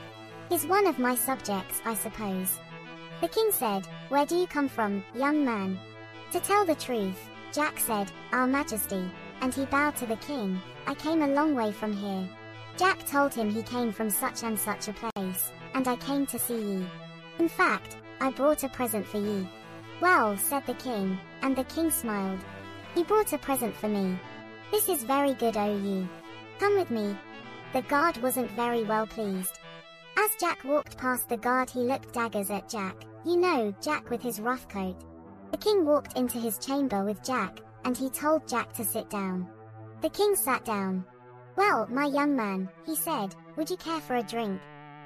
is 0.51 0.65
one 0.65 0.85
of 0.85 0.99
my 0.99 1.15
subjects, 1.15 1.81
I 1.85 1.93
suppose. 1.93 2.59
The 3.21 3.27
king 3.27 3.49
said, 3.51 3.87
Where 4.09 4.25
do 4.25 4.35
you 4.35 4.47
come 4.47 4.67
from, 4.67 5.03
young 5.15 5.45
man? 5.45 5.79
To 6.33 6.39
tell 6.39 6.65
the 6.65 6.75
truth, 6.75 7.29
Jack 7.53 7.79
said, 7.79 8.11
Our 8.33 8.47
Majesty, 8.47 9.09
and 9.41 9.53
he 9.53 9.65
bowed 9.65 9.95
to 9.97 10.05
the 10.05 10.17
king, 10.17 10.61
I 10.87 10.93
came 10.95 11.21
a 11.21 11.27
long 11.27 11.55
way 11.55 11.71
from 11.71 11.93
here. 11.93 12.27
Jack 12.77 13.05
told 13.05 13.33
him 13.33 13.49
he 13.49 13.61
came 13.61 13.91
from 13.91 14.09
such 14.09 14.43
and 14.43 14.57
such 14.57 14.87
a 14.87 14.93
place, 14.93 15.51
and 15.73 15.87
I 15.87 15.95
came 15.97 16.25
to 16.27 16.39
see 16.39 16.59
ye. 16.59 16.85
In 17.39 17.47
fact, 17.47 17.97
I 18.19 18.31
brought 18.31 18.63
a 18.63 18.69
present 18.69 19.05
for 19.05 19.19
ye. 19.19 19.47
Well, 20.01 20.37
said 20.37 20.65
the 20.65 20.73
king, 20.73 21.17
and 21.43 21.55
the 21.55 21.63
king 21.65 21.91
smiled. 21.91 22.39
He 22.95 23.03
brought 23.03 23.33
a 23.33 23.37
present 23.37 23.75
for 23.75 23.87
me. 23.87 24.17
This 24.71 24.89
is 24.89 25.03
very 25.03 25.33
good, 25.33 25.55
O 25.55 25.77
you. 25.77 26.09
Come 26.59 26.77
with 26.77 26.91
me. 26.91 27.15
The 27.73 27.83
guard 27.83 28.17
wasn't 28.17 28.51
very 28.51 28.83
well 28.83 29.07
pleased. 29.07 29.59
As 30.17 30.35
Jack 30.39 30.63
walked 30.63 30.97
past 30.97 31.29
the 31.29 31.37
guard 31.37 31.69
he 31.69 31.79
looked 31.79 32.13
daggers 32.13 32.49
at 32.49 32.69
Jack, 32.69 32.95
you 33.25 33.37
know, 33.37 33.73
Jack 33.81 34.09
with 34.09 34.21
his 34.21 34.39
rough 34.39 34.67
coat. 34.67 34.95
The 35.51 35.57
king 35.57 35.85
walked 35.85 36.17
into 36.17 36.37
his 36.37 36.57
chamber 36.57 37.03
with 37.03 37.23
Jack, 37.23 37.59
and 37.85 37.95
he 37.95 38.09
told 38.09 38.47
Jack 38.47 38.73
to 38.73 38.83
sit 38.83 39.09
down. 39.09 39.47
The 40.01 40.09
king 40.09 40.35
sat 40.35 40.65
down. 40.65 41.05
Well, 41.55 41.87
my 41.89 42.05
young 42.05 42.35
man, 42.35 42.69
he 42.85 42.95
said, 42.95 43.35
would 43.55 43.69
you 43.69 43.77
care 43.77 43.99
for 43.99 44.15
a 44.15 44.23
drink? 44.23 44.61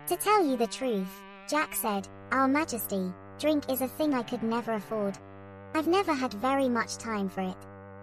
To 0.08 0.16
tell 0.16 0.46
you 0.46 0.56
the 0.56 0.68
truth, 0.68 1.22
Jack 1.50 1.76
said, 1.76 2.08
Our 2.32 2.48
Majesty, 2.48 3.12
drink 3.40 3.70
is 3.70 3.82
a 3.82 3.88
thing 3.88 4.14
I 4.14 4.24
could 4.24 4.44
never 4.44 4.74
afford. 4.74 5.18
I've 5.74 5.88
never 5.88 6.14
had 6.14 6.34
very 6.36 6.70
much 6.70 6.98
time 6.98 7.28
for 7.28 7.42
it. 7.42 7.58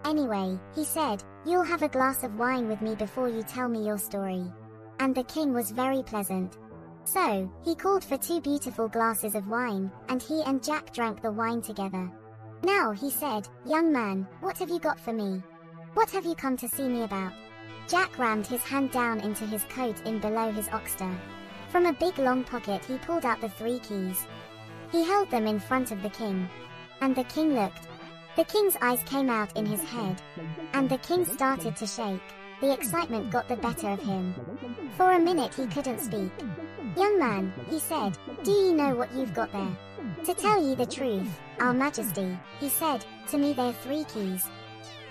Anyway, 0.04 0.58
he 0.74 0.84
said, 0.84 1.22
you'll 1.46 1.62
have 1.62 1.82
a 1.82 1.88
glass 1.88 2.24
of 2.24 2.38
wine 2.38 2.68
with 2.68 2.82
me 2.82 2.94
before 2.94 3.28
you 3.28 3.42
tell 3.42 3.68
me 3.68 3.86
your 3.86 3.98
story. 3.98 4.44
And 4.98 5.14
the 5.14 5.24
king 5.24 5.52
was 5.52 5.70
very 5.70 6.02
pleasant. 6.02 6.58
So, 7.04 7.52
he 7.64 7.74
called 7.74 8.04
for 8.04 8.16
two 8.16 8.40
beautiful 8.40 8.88
glasses 8.88 9.34
of 9.34 9.48
wine, 9.48 9.90
and 10.08 10.22
he 10.22 10.42
and 10.46 10.62
Jack 10.62 10.92
drank 10.92 11.20
the 11.20 11.32
wine 11.32 11.60
together. 11.60 12.10
Now, 12.62 12.92
he 12.92 13.10
said, 13.10 13.48
young 13.66 13.92
man, 13.92 14.26
what 14.40 14.56
have 14.58 14.70
you 14.70 14.78
got 14.78 15.00
for 15.00 15.12
me? 15.12 15.42
What 15.94 16.10
have 16.10 16.24
you 16.24 16.34
come 16.34 16.56
to 16.58 16.68
see 16.68 16.88
me 16.88 17.02
about? 17.02 17.32
Jack 17.88 18.18
rammed 18.18 18.46
his 18.46 18.62
hand 18.62 18.92
down 18.92 19.20
into 19.20 19.44
his 19.44 19.64
coat 19.64 20.00
in 20.06 20.20
below 20.20 20.52
his 20.52 20.68
oxter. 20.68 21.10
From 21.68 21.86
a 21.86 21.92
big 21.92 22.18
long 22.18 22.44
pocket 22.44 22.84
he 22.84 22.98
pulled 22.98 23.24
out 23.24 23.40
the 23.40 23.48
three 23.48 23.80
keys. 23.80 24.26
He 24.90 25.04
held 25.04 25.30
them 25.30 25.46
in 25.46 25.58
front 25.58 25.90
of 25.90 26.02
the 26.02 26.10
king. 26.10 26.48
And 27.00 27.16
the 27.16 27.24
king 27.24 27.54
looked. 27.54 27.88
The 28.36 28.44
king's 28.44 28.76
eyes 28.80 29.02
came 29.04 29.28
out 29.28 29.56
in 29.56 29.66
his 29.66 29.82
head. 29.82 30.22
And 30.72 30.88
the 30.88 30.98
king 30.98 31.24
started 31.24 31.76
to 31.76 31.86
shake. 31.86 32.22
The 32.60 32.72
excitement 32.72 33.30
got 33.30 33.48
the 33.48 33.56
better 33.56 33.88
of 33.88 34.00
him. 34.00 34.34
For 34.96 35.12
a 35.12 35.18
minute 35.18 35.54
he 35.54 35.66
couldn't 35.66 35.98
speak. 35.98 36.30
Young 36.96 37.18
man, 37.18 37.52
he 37.70 37.78
said, 37.78 38.18
do 38.42 38.50
you 38.50 38.74
know 38.74 38.94
what 38.94 39.12
you've 39.14 39.32
got 39.32 39.50
there? 39.52 39.76
To 40.24 40.34
tell 40.34 40.62
you 40.62 40.74
the 40.74 40.84
truth, 40.84 41.28
our 41.58 41.72
majesty, 41.72 42.38
he 42.60 42.68
said, 42.68 43.04
to 43.30 43.38
me 43.38 43.54
they're 43.54 43.72
three 43.72 44.04
keys. 44.04 44.50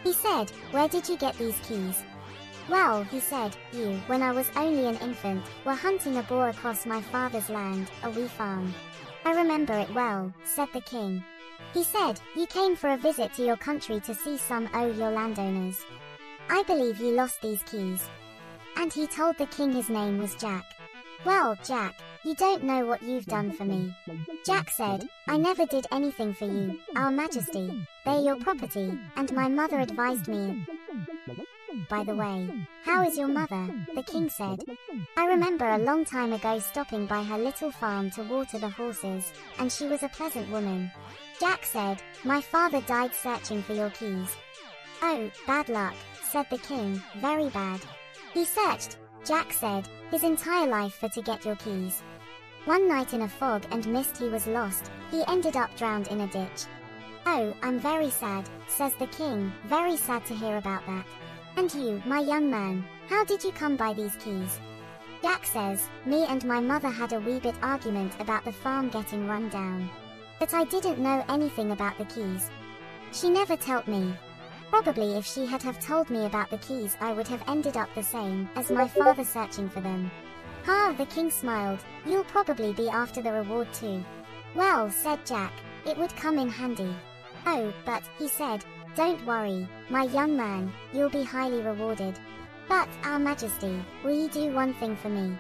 He 0.04 0.14
said, 0.14 0.52
where 0.72 0.88
did 0.88 1.10
you 1.10 1.18
get 1.18 1.38
these 1.38 1.60
keys? 1.68 2.04
Well, 2.70 3.04
he 3.06 3.20
said, 3.20 3.58
you, 3.74 4.00
when 4.06 4.22
I 4.22 4.32
was 4.32 4.52
only 4.56 4.86
an 4.86 4.98
infant, 4.98 5.44
were 5.66 5.74
hunting 5.74 6.18
a 6.18 6.24
boar 6.24 6.50
across 6.50 6.86
my 6.86 7.02
father's 7.02 7.50
land, 7.50 7.90
a 8.04 8.12
wee 8.12 8.28
farm. 8.28 8.74
I 9.26 9.34
remember 9.34 9.74
it 9.74 9.94
well, 9.94 10.32
said 10.44 10.70
the 10.74 10.82
king. 10.82 11.24
He 11.74 11.84
said, 11.84 12.20
you 12.36 12.46
came 12.46 12.76
for 12.76 12.92
a 12.92 12.98
visit 12.98 13.34
to 13.34 13.46
your 13.46 13.58
country 13.58 14.00
to 14.02 14.14
see 14.14 14.38
some 14.38 14.70
o' 14.74 14.92
your 14.92 15.12
landowners. 15.12 15.84
I 16.50 16.64
believe 16.64 17.00
you 17.00 17.12
lost 17.12 17.42
these 17.42 17.64
keys. 17.64 18.08
And 18.78 18.94
he 18.94 19.08
told 19.08 19.38
the 19.38 19.48
king 19.48 19.72
his 19.72 19.90
name 19.90 20.20
was 20.20 20.36
Jack. 20.36 20.66
Well, 21.24 21.58
Jack, 21.64 21.96
you 22.24 22.34
don't 22.36 22.64
know 22.64 22.86
what 22.86 23.04
you've 23.04 23.26
done 23.26 23.52
for 23.52 23.66
me. 23.66 23.96
Jack 24.46 24.72
said, 24.72 25.08
I 25.28 25.38
never 25.38 25.66
did 25.66 25.86
anything 25.92 26.34
for 26.34 26.46
you, 26.46 26.80
Our 26.96 27.12
Majesty. 27.12 27.86
They're 28.06 28.22
your 28.22 28.38
property, 28.38 28.98
and 29.16 29.32
my 29.34 29.48
mother 29.48 29.80
advised 29.80 30.28
me. 30.28 30.66
By 31.90 32.04
the 32.04 32.16
way, 32.16 32.50
how 32.84 33.08
is 33.08 33.18
your 33.18 33.28
mother? 33.28 33.70
The 33.96 34.04
king 34.04 34.30
said. 34.30 34.64
I 35.16 35.28
remember 35.28 35.70
a 35.70 35.78
long 35.78 36.06
time 36.06 36.34
ago 36.34 36.60
stopping 36.60 37.06
by 37.06 37.24
her 37.24 37.38
little 37.38 37.72
farm 37.72 38.10
to 38.12 38.24
water 38.24 38.58
the 38.58 38.70
horses, 38.70 39.32
and 39.60 39.72
she 39.72 39.86
was 39.86 40.04
a 40.04 40.10
pleasant 40.10 40.50
woman. 40.50 40.92
Jack 41.40 41.66
said, 41.66 42.02
My 42.24 42.42
father 42.42 42.82
died 42.82 43.14
searching 43.14 43.62
for 43.62 43.74
your 43.74 43.92
keys. 43.92 44.36
Oh, 45.02 45.30
bad 45.48 45.70
luck, 45.70 45.96
said 46.24 46.48
the 46.50 46.58
king, 46.58 47.02
very 47.18 47.50
bad. 47.50 47.82
He 48.34 48.46
searched, 48.46 48.98
Jack 49.26 49.54
said, 49.54 49.88
his 50.10 50.24
entire 50.24 50.68
life 50.68 50.96
for 50.96 51.10
to 51.10 51.22
get 51.22 51.46
your 51.46 51.56
keys. 51.58 52.02
One 52.66 52.88
night 52.88 53.14
in 53.14 53.22
a 53.22 53.28
fog 53.28 53.64
and 53.72 53.86
mist 53.88 54.18
he 54.18 54.30
was 54.30 54.48
lost, 54.48 54.92
he 55.10 55.24
ended 55.28 55.56
up 55.56 55.76
drowned 55.78 56.08
in 56.08 56.22
a 56.22 56.28
ditch. 56.28 56.66
Oh, 57.26 57.54
I'm 57.62 57.80
very 57.80 58.10
sad, 58.10 58.50
says 58.68 58.94
the 58.96 59.08
king, 59.08 59.52
very 59.66 59.96
sad 59.96 60.26
to 60.26 60.36
hear 60.36 60.58
about 60.58 60.86
that. 60.88 61.06
And 61.58 61.74
you, 61.74 62.02
my 62.06 62.20
young 62.20 62.50
man, 62.50 62.84
how 63.08 63.24
did 63.24 63.44
you 63.44 63.52
come 63.52 63.76
by 63.76 63.94
these 63.94 64.16
keys? 64.16 64.60
Jack 65.22 65.46
says, 65.46 65.88
me 66.06 66.26
and 66.26 66.44
my 66.46 66.60
mother 66.60 66.90
had 66.90 67.14
a 67.14 67.20
wee 67.20 67.40
bit 67.40 67.56
argument 67.62 68.14
about 68.20 68.44
the 68.44 68.52
farm 68.52 68.90
getting 68.90 69.28
run 69.28 69.50
down. 69.50 69.90
But 70.40 70.54
I 70.56 70.64
didn't 70.64 70.98
know 70.98 71.24
anything 71.30 71.72
about 71.72 71.98
the 72.00 72.06
keys. 72.06 72.50
She 73.12 73.30
never 73.30 73.56
told 73.56 73.88
me, 73.88 74.14
Probably 74.72 75.16
if 75.18 75.26
she 75.26 75.46
had 75.46 75.62
have 75.64 75.82
told 75.82 76.10
me 76.10 76.26
about 76.26 76.50
the 76.50 76.58
keys 76.60 76.96
I 77.02 77.12
would 77.12 77.28
have 77.28 77.44
ended 77.50 77.76
up 77.76 77.94
the 77.94 78.02
same 78.02 78.50
as 78.56 78.72
my 78.72 78.88
father 78.88 79.26
searching 79.26 79.68
for 79.68 79.82
them. 79.82 80.10
Ha, 80.66 80.96
the 80.98 81.06
king 81.08 81.30
smiled, 81.30 81.80
you'll 82.06 82.24
probably 82.24 82.72
be 82.72 82.88
after 82.88 83.22
the 83.22 83.34
reward 83.34 83.68
too. 83.74 84.02
Well, 84.56 84.90
said 84.90 85.26
Jack, 85.26 85.52
it 85.86 85.98
would 85.98 86.16
come 86.16 86.40
in 86.40 86.48
handy. 86.48 86.96
Oh, 87.46 87.74
but, 87.86 88.04
he 88.18 88.30
said, 88.30 88.64
don't 88.96 89.26
worry, 89.26 89.68
my 89.90 90.04
young 90.04 90.38
man, 90.38 90.72
you'll 90.94 91.10
be 91.10 91.24
highly 91.24 91.62
rewarded. 91.62 92.18
But, 92.70 92.88
our 93.04 93.20
majesty, 93.20 93.84
will 94.06 94.18
you 94.18 94.30
do 94.30 94.54
one 94.54 94.74
thing 94.76 94.96
for 94.96 95.10
me? 95.10 95.38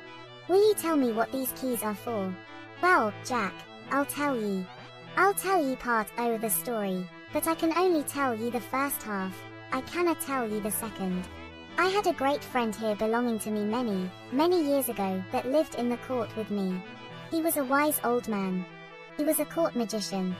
Will 0.50 0.68
you 0.68 0.74
tell 0.74 0.98
me 0.98 1.14
what 1.14 1.32
these 1.32 1.54
keys 1.54 1.84
are 1.84 1.96
for? 1.96 2.36
Well, 2.82 3.14
Jack, 3.24 3.54
I'll 3.92 4.06
tell 4.06 4.36
ye. 4.36 4.66
I'll 5.16 5.34
tell 5.34 5.66
ye 5.66 5.78
part 5.78 6.08
o' 6.18 6.38
the 6.38 6.50
story, 6.50 7.08
but 7.34 7.48
I 7.48 7.56
can 7.56 7.78
only 7.78 8.04
tell 8.04 8.36
ye 8.36 8.50
the 8.50 8.60
first 8.60 9.04
half, 9.04 9.36
I 9.72 9.82
cannot 9.82 10.20
tell 10.20 10.48
ye 10.48 10.60
the 10.60 10.72
second. 10.72 11.28
I 11.78 11.88
had 11.88 12.06
a 12.08 12.14
great 12.14 12.44
friend 12.44 12.76
here 12.76 12.96
belonging 12.96 13.40
to 13.40 13.52
me 13.52 13.64
many, 13.64 14.10
many 14.32 14.62
years 14.62 14.90
ago 14.90 15.24
that 15.32 15.52
lived 15.52 15.76
in 15.76 15.90
the 15.90 15.98
court 15.98 16.36
with 16.36 16.52
me. 16.52 16.82
He 17.32 17.42
was 17.42 17.58
a 17.58 17.64
wise 17.64 18.00
old 18.04 18.28
man. 18.28 18.66
He 19.18 19.24
was 19.24 19.40
a 19.40 19.46
court 19.46 19.76
magician. 19.76 20.36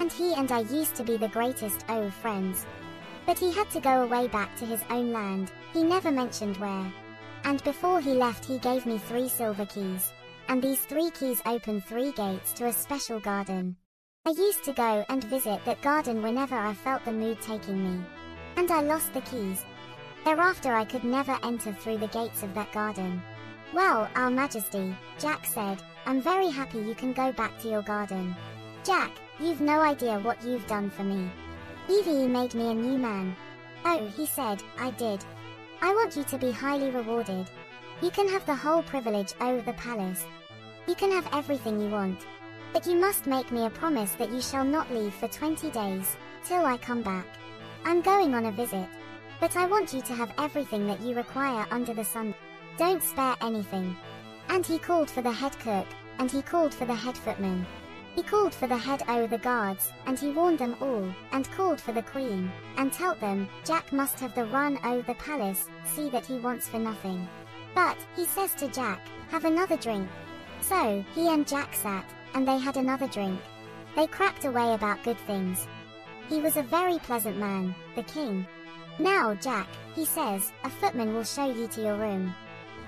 And 0.00 0.12
he 0.12 0.34
and 0.34 0.50
I 0.50 0.60
used 0.60 0.96
to 0.96 1.04
be 1.04 1.16
the 1.16 1.28
greatest 1.28 1.84
o 1.88 2.02
of 2.02 2.14
friends. 2.14 2.66
But 3.24 3.38
he 3.38 3.52
had 3.52 3.70
to 3.70 3.80
go 3.80 4.02
away 4.02 4.26
back 4.26 4.56
to 4.56 4.66
his 4.66 4.82
own 4.90 5.12
land, 5.12 5.52
he 5.72 5.84
never 5.84 6.10
mentioned 6.10 6.56
where. 6.56 6.92
And 7.44 7.62
before 7.62 8.00
he 8.00 8.14
left 8.14 8.44
he 8.44 8.58
gave 8.58 8.84
me 8.84 8.98
three 8.98 9.28
silver 9.28 9.66
keys. 9.66 10.12
And 10.48 10.60
these 10.60 10.80
three 10.80 11.10
keys 11.10 11.40
open 11.46 11.80
three 11.80 12.10
gates 12.12 12.52
to 12.54 12.66
a 12.66 12.72
special 12.72 13.20
garden. 13.20 13.76
I 14.24 14.30
used 14.30 14.62
to 14.66 14.72
go 14.72 15.04
and 15.08 15.24
visit 15.24 15.64
that 15.64 15.82
garden 15.82 16.22
whenever 16.22 16.54
I 16.54 16.74
felt 16.74 17.04
the 17.04 17.10
mood 17.10 17.40
taking 17.42 17.82
me. 17.82 18.04
And 18.56 18.70
I 18.70 18.80
lost 18.80 19.12
the 19.12 19.20
keys. 19.22 19.64
Thereafter 20.24 20.72
I 20.72 20.84
could 20.84 21.02
never 21.02 21.36
enter 21.42 21.72
through 21.72 21.98
the 21.98 22.06
gates 22.06 22.44
of 22.44 22.54
that 22.54 22.70
garden. 22.72 23.20
Well, 23.74 24.08
Our 24.14 24.30
Majesty, 24.30 24.94
Jack 25.18 25.44
said, 25.44 25.82
I'm 26.06 26.22
very 26.22 26.50
happy 26.50 26.78
you 26.78 26.94
can 26.94 27.12
go 27.12 27.32
back 27.32 27.58
to 27.60 27.68
your 27.68 27.82
garden. 27.82 28.36
Jack, 28.84 29.10
you've 29.40 29.60
no 29.60 29.80
idea 29.80 30.20
what 30.20 30.40
you've 30.44 30.68
done 30.68 30.88
for 30.88 31.02
me. 31.02 31.28
Evie 31.90 32.28
made 32.28 32.54
me 32.54 32.70
a 32.70 32.74
new 32.74 32.98
man. 32.98 33.34
Oh, 33.84 34.06
he 34.16 34.26
said, 34.26 34.62
I 34.78 34.92
did. 34.92 35.24
I 35.80 35.92
want 35.94 36.16
you 36.16 36.22
to 36.22 36.38
be 36.38 36.52
highly 36.52 36.90
rewarded. 36.90 37.50
You 38.00 38.10
can 38.12 38.28
have 38.28 38.46
the 38.46 38.54
whole 38.54 38.84
privilege 38.84 39.34
o 39.40 39.60
the 39.62 39.72
palace. 39.72 40.24
You 40.86 40.94
can 40.94 41.10
have 41.10 41.28
everything 41.32 41.80
you 41.80 41.88
want. 41.88 42.24
But 42.72 42.86
you 42.86 42.96
must 42.96 43.26
make 43.26 43.52
me 43.52 43.66
a 43.66 43.70
promise 43.70 44.12
that 44.12 44.30
you 44.30 44.40
shall 44.40 44.64
not 44.64 44.92
leave 44.92 45.12
for 45.14 45.28
20 45.28 45.70
days, 45.70 46.16
till 46.44 46.64
I 46.64 46.78
come 46.78 47.02
back. 47.02 47.26
I'm 47.84 48.00
going 48.00 48.34
on 48.34 48.46
a 48.46 48.52
visit. 48.52 48.88
But 49.40 49.56
I 49.56 49.66
want 49.66 49.92
you 49.92 50.00
to 50.02 50.14
have 50.14 50.32
everything 50.38 50.86
that 50.86 51.00
you 51.00 51.14
require 51.14 51.66
under 51.70 51.92
the 51.92 52.04
sun. 52.04 52.34
Don't 52.78 53.02
spare 53.02 53.36
anything. 53.40 53.96
And 54.48 54.64
he 54.64 54.78
called 54.78 55.10
for 55.10 55.20
the 55.20 55.32
head 55.32 55.58
cook, 55.58 55.86
and 56.18 56.30
he 56.30 56.42
called 56.42 56.72
for 56.72 56.86
the 56.86 56.94
head 56.94 57.18
footman. 57.18 57.66
He 58.14 58.22
called 58.22 58.54
for 58.54 58.66
the 58.66 58.76
head 58.76 59.02
o' 59.08 59.26
the 59.26 59.38
guards, 59.38 59.92
and 60.06 60.18
he 60.18 60.30
warned 60.30 60.58
them 60.58 60.76
all, 60.80 61.12
and 61.32 61.50
called 61.52 61.80
for 61.80 61.92
the 61.92 62.02
queen, 62.02 62.50
and 62.76 62.92
told 62.92 63.20
them, 63.20 63.48
Jack 63.64 63.92
must 63.92 64.20
have 64.20 64.34
the 64.34 64.44
run 64.46 64.78
o' 64.84 65.02
the 65.02 65.14
palace, 65.14 65.68
see 65.84 66.08
that 66.10 66.26
he 66.26 66.36
wants 66.36 66.68
for 66.68 66.78
nothing. 66.78 67.26
But, 67.74 67.96
he 68.14 68.26
says 68.26 68.54
to 68.56 68.68
Jack, 68.68 69.00
have 69.30 69.44
another 69.44 69.76
drink. 69.76 70.08
So, 70.60 71.04
he 71.14 71.28
and 71.28 71.48
Jack 71.48 71.74
sat, 71.74 72.04
and 72.34 72.46
they 72.46 72.58
had 72.58 72.76
another 72.76 73.08
drink. 73.08 73.40
They 73.96 74.06
cracked 74.06 74.44
away 74.44 74.74
about 74.74 75.04
good 75.04 75.18
things. 75.20 75.66
He 76.28 76.40
was 76.40 76.56
a 76.56 76.62
very 76.62 76.98
pleasant 76.98 77.36
man, 77.36 77.74
the 77.94 78.02
king. 78.02 78.46
Now, 78.98 79.34
Jack, 79.34 79.68
he 79.94 80.04
says, 80.04 80.52
a 80.64 80.70
footman 80.70 81.14
will 81.14 81.24
show 81.24 81.52
you 81.52 81.66
to 81.68 81.82
your 81.82 81.96
room. 81.96 82.34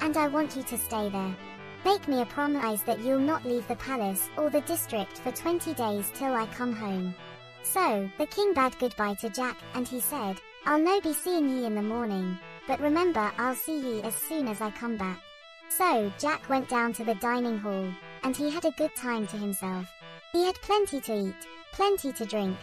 And 0.01 0.17
I 0.17 0.29
want 0.29 0.57
you 0.57 0.63
to 0.63 0.79
stay 0.79 1.09
there. 1.09 1.37
Make 1.85 2.09
me 2.09 2.23
a 2.23 2.27
promise 2.27 2.81
that 2.83 3.01
you'll 3.01 3.19
not 3.19 3.45
leave 3.45 3.69
the 3.69 3.77
palace 3.77 4.31
or 4.37 4.49
the 4.49 4.63
district 4.63 5.19
for 5.19 5.31
20 5.33 5.75
days 5.75 6.11
till 6.15 6.35
I 6.35 6.47
come 6.47 6.73
home. 6.73 7.15
So, 7.63 8.09
the 8.19 8.27
king 8.27 8.55
bade 8.55 8.79
goodbye 8.79 9.15
to 9.15 9.29
Jack, 9.29 9.59
and 9.75 9.87
he 9.87 10.01
said, 10.01 10.41
I'll 10.67 10.79
no 10.79 11.01
be 11.01 11.13
seeing 11.13 11.49
ye 11.49 11.67
in 11.67 11.75
the 11.75 11.83
morning, 11.83 12.39
but 12.67 12.81
remember 12.81 13.31
I'll 13.37 13.55
see 13.55 13.79
ye 13.79 14.03
as 14.03 14.15
soon 14.15 14.49
as 14.49 14.61
I 14.63 14.71
come 14.71 14.97
back. 14.97 15.21
So, 15.69 16.11
Jack 16.19 16.49
went 16.49 16.69
down 16.69 16.93
to 16.95 17.05
the 17.05 17.17
dining 17.17 17.59
hall, 17.59 17.91
and 18.25 18.37
he 18.37 18.51
had 18.51 18.65
a 18.65 18.73
good 18.73 18.95
time 18.97 19.27
to 19.29 19.37
himself. 19.37 19.87
He 20.33 20.45
had 20.45 20.55
plenty 20.57 21.01
to 21.03 21.29
eat, 21.29 21.47
plenty 21.73 22.13
to 22.15 22.25
drink. 22.25 22.57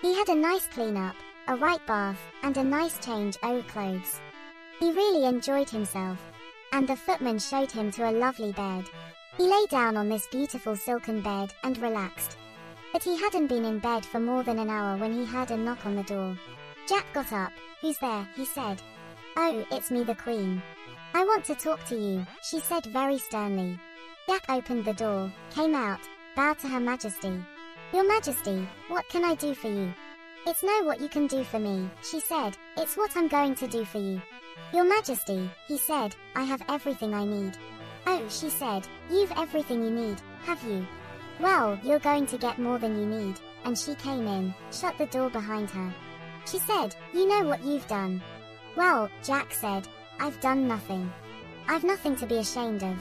He 0.00 0.14
had 0.14 0.28
a 0.28 0.34
nice 0.34 0.66
clean 0.66 0.96
up, 0.96 1.14
a 1.46 1.54
right 1.54 1.84
bath, 1.86 2.18
and 2.42 2.56
a 2.56 2.64
nice 2.64 2.98
change 2.98 3.36
of 3.42 3.66
clothes. 3.68 4.20
He 4.80 4.90
really 4.90 5.26
enjoyed 5.26 5.70
himself. 5.70 6.18
And 6.72 6.88
the 6.88 6.96
footman 6.96 7.38
showed 7.38 7.70
him 7.70 7.90
to 7.92 8.08
a 8.08 8.12
lovely 8.12 8.52
bed. 8.52 8.86
He 9.36 9.44
lay 9.44 9.66
down 9.70 9.96
on 9.96 10.08
this 10.08 10.26
beautiful 10.28 10.74
silken 10.74 11.20
bed 11.20 11.52
and 11.62 11.76
relaxed. 11.78 12.38
But 12.92 13.04
he 13.04 13.16
hadn't 13.16 13.48
been 13.48 13.64
in 13.64 13.78
bed 13.78 14.04
for 14.04 14.18
more 14.18 14.42
than 14.42 14.58
an 14.58 14.70
hour 14.70 14.96
when 14.96 15.12
he 15.12 15.24
heard 15.26 15.50
a 15.50 15.56
knock 15.56 15.84
on 15.84 15.96
the 15.96 16.02
door. 16.02 16.36
Jack 16.88 17.06
got 17.12 17.32
up. 17.32 17.52
Who's 17.80 17.98
there? 17.98 18.26
he 18.34 18.44
said. 18.44 18.80
Oh, 19.36 19.64
it's 19.70 19.90
me 19.90 20.02
the 20.02 20.14
Queen. 20.14 20.62
I 21.14 21.24
want 21.24 21.44
to 21.44 21.54
talk 21.54 21.84
to 21.86 21.96
you, 21.96 22.26
she 22.42 22.58
said 22.58 22.86
very 22.86 23.18
sternly. 23.18 23.78
Jack 24.32 24.48
opened 24.48 24.86
the 24.86 24.94
door, 24.94 25.30
came 25.54 25.74
out, 25.74 26.00
bowed 26.34 26.58
to 26.60 26.66
Her 26.66 26.80
Majesty. 26.80 27.38
Your 27.92 28.08
Majesty, 28.08 28.66
what 28.88 29.06
can 29.10 29.26
I 29.26 29.34
do 29.34 29.54
for 29.54 29.68
you? 29.68 29.92
It's 30.46 30.62
no 30.62 30.84
what 30.84 31.02
you 31.02 31.08
can 31.10 31.26
do 31.26 31.44
for 31.44 31.58
me, 31.58 31.90
she 32.02 32.18
said, 32.18 32.56
it's 32.78 32.96
what 32.96 33.14
I'm 33.14 33.28
going 33.28 33.54
to 33.56 33.66
do 33.66 33.84
for 33.84 33.98
you. 33.98 34.22
Your 34.72 34.84
Majesty, 34.84 35.50
he 35.68 35.76
said, 35.76 36.16
I 36.34 36.44
have 36.44 36.62
everything 36.70 37.12
I 37.12 37.26
need. 37.26 37.58
Oh, 38.06 38.26
she 38.30 38.48
said, 38.48 38.88
you've 39.10 39.32
everything 39.32 39.84
you 39.84 39.90
need, 39.90 40.22
have 40.44 40.62
you? 40.62 40.86
Well, 41.38 41.78
you're 41.84 41.98
going 41.98 42.24
to 42.28 42.38
get 42.38 42.58
more 42.58 42.78
than 42.78 42.98
you 42.98 43.04
need, 43.04 43.38
and 43.66 43.76
she 43.76 43.94
came 43.96 44.26
in, 44.26 44.54
shut 44.70 44.96
the 44.96 45.04
door 45.08 45.28
behind 45.28 45.68
her. 45.68 45.94
She 46.46 46.58
said, 46.58 46.96
you 47.12 47.28
know 47.28 47.46
what 47.46 47.62
you've 47.62 47.86
done. 47.86 48.22
Well, 48.76 49.10
Jack 49.22 49.52
said, 49.52 49.86
I've 50.18 50.40
done 50.40 50.66
nothing. 50.66 51.12
I've 51.68 51.84
nothing 51.84 52.16
to 52.16 52.26
be 52.26 52.38
ashamed 52.38 52.82
of. 52.82 52.96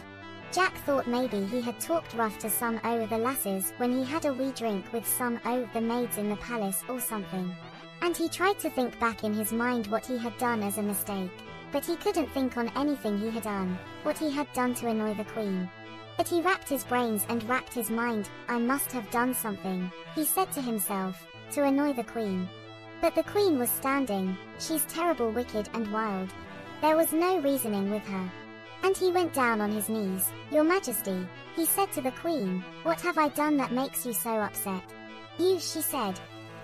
Jack 0.51 0.75
thought 0.79 1.07
maybe 1.07 1.45
he 1.45 1.61
had 1.61 1.79
talked 1.79 2.13
rough 2.13 2.37
to 2.39 2.49
some 2.49 2.77
o' 2.83 3.05
the 3.05 3.17
lasses 3.17 3.71
when 3.77 3.93
he 3.93 4.03
had 4.03 4.25
a 4.25 4.33
wee 4.33 4.51
drink 4.51 4.83
with 4.91 5.07
some 5.07 5.39
o' 5.45 5.65
the 5.73 5.79
maids 5.79 6.17
in 6.17 6.29
the 6.29 6.35
palace 6.35 6.83
or 6.89 6.99
something. 6.99 7.55
And 8.01 8.17
he 8.17 8.27
tried 8.27 8.59
to 8.59 8.69
think 8.69 8.99
back 8.99 9.23
in 9.23 9.33
his 9.33 9.53
mind 9.53 9.87
what 9.87 10.05
he 10.05 10.17
had 10.17 10.37
done 10.37 10.61
as 10.61 10.77
a 10.77 10.83
mistake. 10.83 11.31
But 11.71 11.85
he 11.85 11.95
couldn't 11.95 12.29
think 12.31 12.57
on 12.57 12.69
anything 12.75 13.17
he 13.17 13.29
had 13.29 13.43
done, 13.43 13.79
what 14.03 14.17
he 14.17 14.29
had 14.29 14.51
done 14.51 14.75
to 14.75 14.89
annoy 14.89 15.13
the 15.13 15.23
queen. 15.23 15.69
But 16.17 16.27
he 16.27 16.41
racked 16.41 16.67
his 16.67 16.83
brains 16.83 17.25
and 17.29 17.47
racked 17.47 17.73
his 17.73 17.89
mind, 17.89 18.27
I 18.49 18.59
must 18.59 18.91
have 18.91 19.09
done 19.09 19.33
something, 19.33 19.89
he 20.15 20.25
said 20.25 20.51
to 20.51 20.61
himself, 20.61 21.25
to 21.51 21.63
annoy 21.63 21.93
the 21.93 22.03
queen. 22.03 22.49
But 22.99 23.15
the 23.15 23.23
queen 23.23 23.57
was 23.57 23.69
standing, 23.69 24.35
she's 24.59 24.83
terrible 24.85 25.31
wicked 25.31 25.69
and 25.73 25.89
wild. 25.93 26.29
There 26.81 26.97
was 26.97 27.13
no 27.13 27.39
reasoning 27.39 27.89
with 27.89 28.03
her. 28.03 28.29
And 28.83 28.97
he 28.97 29.11
went 29.11 29.33
down 29.33 29.61
on 29.61 29.71
his 29.71 29.89
knees. 29.89 30.29
Your 30.51 30.63
Majesty, 30.63 31.27
he 31.55 31.65
said 31.65 31.91
to 31.91 32.01
the 32.01 32.11
Queen, 32.11 32.63
what 32.83 32.99
have 33.01 33.17
I 33.17 33.29
done 33.29 33.57
that 33.57 33.71
makes 33.71 34.05
you 34.05 34.13
so 34.13 34.31
upset? 34.31 34.83
You, 35.37 35.59
she 35.59 35.81
said. 35.81 36.19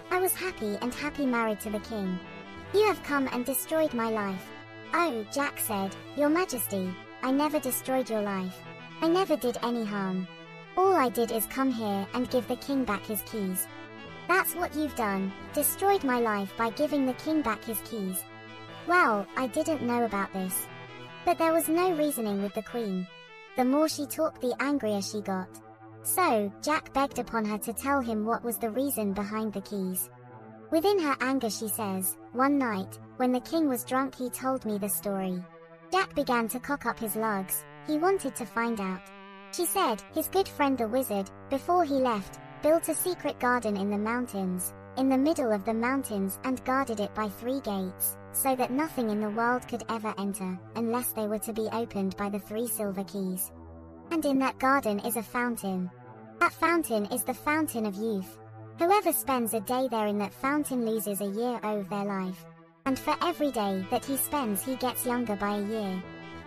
I 0.09 0.19
was 0.19 0.33
happy 0.33 0.77
and 0.81 0.93
happy 0.93 1.25
married 1.25 1.59
to 1.62 1.69
the 1.69 1.79
King. 1.79 2.19
You 2.74 2.86
have 2.88 3.03
come 3.03 3.27
and 3.31 3.45
destroyed 3.45 3.93
my 3.93 4.09
life. 4.09 4.45
Oh, 4.93 5.25
Jack 5.33 5.59
said, 5.59 5.95
Your 6.15 6.29
Majesty, 6.29 6.93
I 7.21 7.31
never 7.31 7.59
destroyed 7.59 8.09
your 8.09 8.21
life. 8.21 8.57
I 9.01 9.07
never 9.07 9.36
did 9.36 9.57
any 9.63 9.83
harm. 9.83 10.27
All 10.75 10.95
I 10.95 11.09
did 11.09 11.31
is 11.31 11.45
come 11.47 11.71
here 11.71 12.07
and 12.13 12.29
give 12.29 12.47
the 12.47 12.55
King 12.57 12.83
back 12.83 13.05
his 13.05 13.21
keys. 13.24 13.67
That's 14.27 14.55
what 14.55 14.75
you've 14.75 14.95
done, 14.95 15.31
destroyed 15.53 16.03
my 16.03 16.20
life 16.20 16.53
by 16.57 16.70
giving 16.72 17.05
the 17.05 17.13
King 17.13 17.42
back 17.42 17.63
his 17.63 17.79
keys. 17.81 18.24
Well, 18.85 19.25
I 19.35 19.48
didn't 19.48 19.81
know 19.81 20.03
about 20.03 20.31
this. 20.33 20.68
But 21.27 21.37
there 21.40 21.51
was 21.51 21.68
no 21.68 21.92
reasoning 21.92 22.42
with 22.42 22.53
the 22.53 22.63
queen. 22.63 23.05
The 23.57 23.66
more 23.66 23.90
she 23.90 24.05
talked 24.05 24.40
the 24.40 24.55
angrier 24.61 25.01
she 25.01 25.20
got. 25.20 25.50
So, 26.01 26.50
Jack 26.61 26.94
begged 26.94 27.20
upon 27.20 27.44
her 27.44 27.57
to 27.57 27.74
tell 27.74 28.00
him 28.00 28.24
what 28.24 28.46
was 28.46 28.57
the 28.57 28.70
reason 28.70 29.11
behind 29.11 29.51
the 29.51 29.59
keys. 29.59 30.09
Within 30.72 30.98
her 31.00 31.18
anger 31.20 31.50
she 31.50 31.68
says, 31.68 32.16
One 32.31 32.57
night, 32.57 32.98
when 33.18 33.33
the 33.33 33.42
king 33.42 33.68
was 33.68 33.83
drunk 33.83 34.16
he 34.16 34.29
told 34.29 34.63
me 34.63 34.77
the 34.77 34.87
story. 34.87 35.44
Jack 35.92 36.16
began 36.16 36.48
to 36.48 36.61
cock 36.61 36.85
up 36.85 36.98
his 36.98 37.18
lugs, 37.18 37.66
he 37.85 37.98
wanted 37.98 38.33
to 38.37 38.46
find 38.46 38.79
out. 38.79 39.01
She 39.51 39.66
said, 39.66 40.01
his 40.13 40.29
good 40.29 40.48
friend 40.48 40.77
the 40.77 40.87
wizard, 40.87 41.29
before 41.50 41.83
he 41.83 41.96
left, 41.96 42.40
built 42.63 42.87
a 42.87 42.96
secret 42.96 43.37
garden 43.37 43.75
in 43.75 43.90
the 43.90 43.98
mountains, 43.98 44.74
in 44.98 45.10
the 45.10 45.18
middle 45.18 45.51
of 45.51 45.64
the 45.64 45.74
mountains 45.74 46.40
and 46.44 46.64
guarded 46.66 47.00
it 47.00 47.14
by 47.14 47.29
three 47.29 47.60
gates 47.62 48.18
so 48.31 48.55
that 48.55 48.72
nothing 48.72 49.10
in 49.10 49.20
the 49.20 49.29
world 49.29 49.68
could 49.68 49.83
ever 49.90 50.14
enter, 50.18 50.60
unless 50.75 51.12
they 51.12 51.27
were 51.27 51.40
to 51.40 51.53
be 51.53 51.68
opened 51.72 52.18
by 52.18 52.29
the 52.29 52.40
three 52.40 52.68
silver 52.68 53.03
keys. 53.03 53.51
And 54.12 54.25
in 54.25 54.40
that 54.40 54.60
garden 54.60 55.00
is 55.00 55.16
a 55.16 55.24
fountain. 55.24 55.90
That 56.40 56.53
fountain 56.53 57.05
is 57.07 57.24
the 57.24 57.33
fountain 57.33 57.86
of 57.86 57.96
youth. 57.96 58.40
Whoever 58.79 59.12
spends 59.12 59.53
a 59.53 59.60
day 59.62 59.88
there 59.90 60.07
in 60.07 60.18
that 60.20 60.33
fountain 60.33 60.86
loses 60.86 61.22
a 61.22 61.25
year 61.25 61.60
of 61.64 61.90
their 61.90 62.05
life. 62.05 62.46
And 62.86 62.98
for 62.98 63.16
every 63.22 63.51
day 63.51 63.86
that 63.90 64.05
he 64.05 64.18
spends 64.18 64.64
he 64.64 64.75
gets 64.75 65.05
younger 65.05 65.36
by 65.36 65.57
a 65.57 65.64
year. 65.64 66.03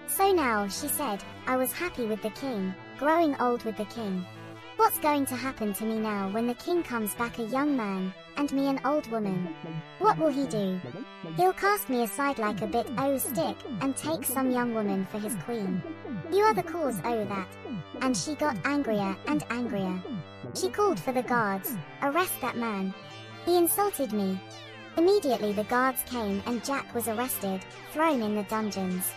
So 0.07 0.33
now, 0.33 0.67
she 0.69 0.89
said, 0.89 1.23
I 1.47 1.57
was 1.57 1.73
happy 1.73 2.07
with 2.07 2.23
the 2.23 2.31
king, 2.31 2.75
growing 2.99 3.37
old 3.41 3.65
with 3.65 3.77
the 3.77 3.85
king. 3.85 4.25
What's 4.77 4.99
going 4.99 5.27
to 5.27 5.37
happen 5.37 5.75
to 5.75 5.85
me 5.85 5.99
now 5.99 6.31
when 6.31 6.47
the 6.47 6.55
king 6.55 6.83
comes 6.83 7.15
back 7.15 7.39
a 7.39 7.45
young 7.45 7.77
man, 7.77 8.15
and 8.37 8.53
me 8.53 8.69
an 8.69 8.81
old 8.85 9.07
woman? 9.11 9.55
What 9.99 10.19
will 10.19 10.29
he 10.29 10.47
do? 10.47 10.81
He'll 11.37 11.53
cast 11.53 11.89
me 11.89 12.03
aside 12.03 12.39
like 12.39 12.63
a 12.63 12.67
bit 12.67 12.87
o' 12.99 13.19
stick, 13.19 13.57
and 13.81 13.97
take 13.97 14.25
some 14.25 14.51
young 14.51 14.75
woman 14.75 15.07
for 15.11 15.19
his 15.19 15.35
queen. 15.45 15.83
You 16.33 16.45
are 16.45 16.55
the 16.55 16.63
cause 16.63 17.01
o' 17.05 17.25
that. 17.25 17.49
And 18.01 18.17
she 18.17 18.35
got 18.35 18.57
angrier 18.65 19.17
and 19.27 19.45
angrier. 19.51 20.01
She 20.55 20.69
called 20.69 20.99
for 20.99 21.13
the 21.13 21.23
guards, 21.23 21.77
arrest 22.03 22.41
that 22.41 22.57
man. 22.57 22.95
He 23.45 23.57
insulted 23.57 24.13
me. 24.13 24.41
Immediately 24.97 25.53
the 25.53 25.65
guards 25.65 26.03
came 26.07 26.43
and 26.47 26.65
Jack 26.65 26.95
was 26.95 27.09
arrested, 27.09 27.61
thrown 27.93 28.23
in 28.23 28.35
the 28.35 28.43
dungeons. 28.45 29.13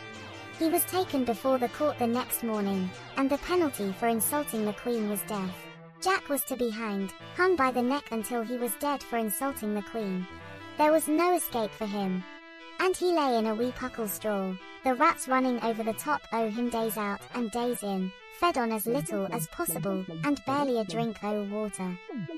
He 0.60 0.70
was 0.70 0.86
taken 0.86 1.26
before 1.26 1.58
the 1.58 1.70
court 1.70 1.98
the 1.98 2.08
next 2.08 2.44
morning, 2.44 2.90
and 3.18 3.30
the 3.30 3.40
penalty 3.40 3.92
for 4.00 4.08
insulting 4.08 4.66
the 4.66 4.74
queen 4.74 5.10
was 5.10 5.22
death. 5.24 5.63
Jack 6.04 6.28
was 6.28 6.44
to 6.44 6.58
be 6.58 6.70
hanged, 6.70 7.14
hung 7.38 7.56
by 7.56 7.72
the 7.72 7.82
neck 7.82 8.12
until 8.12 8.42
he 8.42 8.58
was 8.58 8.76
dead 8.76 9.02
for 9.02 9.18
insulting 9.18 9.74
the 9.74 9.82
queen. 9.82 10.28
There 10.78 10.92
was 10.92 11.08
no 11.08 11.34
escape 11.34 11.72
for 11.72 11.86
him. 11.86 12.24
And 12.82 12.96
he 12.98 13.14
lay 13.14 13.38
in 13.38 13.46
a 13.46 13.56
wee 13.56 13.72
puckle 13.72 14.10
straw, 14.10 14.54
the 14.84 14.96
rats 14.96 15.30
running 15.30 15.64
over 15.64 15.82
the 15.82 15.94
top 15.94 16.22
o' 16.34 16.50
him 16.50 16.70
days 16.70 16.98
out 16.98 17.22
and 17.36 17.50
days 17.52 17.84
in, 17.84 18.12
fed 18.38 18.58
on 18.58 18.74
as 18.74 18.86
little 18.86 19.28
as 19.32 19.48
possible, 19.48 20.06
and 20.26 20.44
barely 20.46 20.80
a 20.80 20.84
drink 20.84 21.24
o' 21.24 21.44
water. 21.44 21.98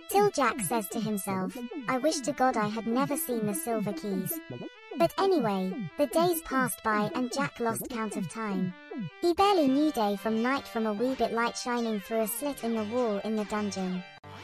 Till 0.10 0.30
Jack 0.30 0.60
says 0.62 0.88
to 0.90 1.00
himself, 1.00 1.58
I 1.88 1.98
wish 1.98 2.20
to 2.20 2.34
God 2.34 2.58
I 2.58 2.68
had 2.68 2.86
never 2.86 3.18
seen 3.18 3.48
the 3.48 3.56
silver 3.56 3.94
keys. 3.94 4.40
But 4.98 5.14
anyway, 5.18 5.74
the 5.98 6.06
days 6.06 6.42
passed 6.44 6.84
by 6.84 7.10
and 7.16 7.34
Jack 7.34 7.60
lost 7.60 7.90
count 7.90 8.16
of 8.16 8.30
time. 8.30 8.76
He 9.22 9.34
barely 9.34 9.68
knew 9.68 9.92
day 9.92 10.16
from 10.16 10.42
night 10.42 10.66
from 10.68 10.86
a 10.86 10.94
wee 10.94 11.16
bit 11.16 11.34
light 11.34 11.58
shining 11.58 12.00
through 12.00 12.22
a 12.22 12.28
slit 12.28 12.64
in 12.64 12.76
the 12.76 12.84
wall 12.84 13.18
in 13.26 13.36
the 13.36 13.46
dungeon. 13.46 14.02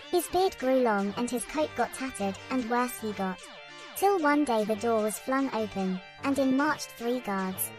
His 0.09 0.27
beard 0.27 0.57
grew 0.57 0.81
long 0.81 1.13
and 1.15 1.29
his 1.29 1.45
coat 1.45 1.69
got 1.77 1.93
tattered, 1.93 2.37
and 2.49 2.69
worse 2.69 2.99
he 2.99 3.13
got. 3.13 3.39
Till 3.95 4.19
one 4.19 4.43
day 4.43 4.65
the 4.65 4.75
door 4.75 5.03
was 5.03 5.19
flung 5.19 5.49
open, 5.53 5.99
and 6.23 6.37
in 6.37 6.57
marched 6.57 6.91
three 6.91 7.19
guards. 7.21 7.71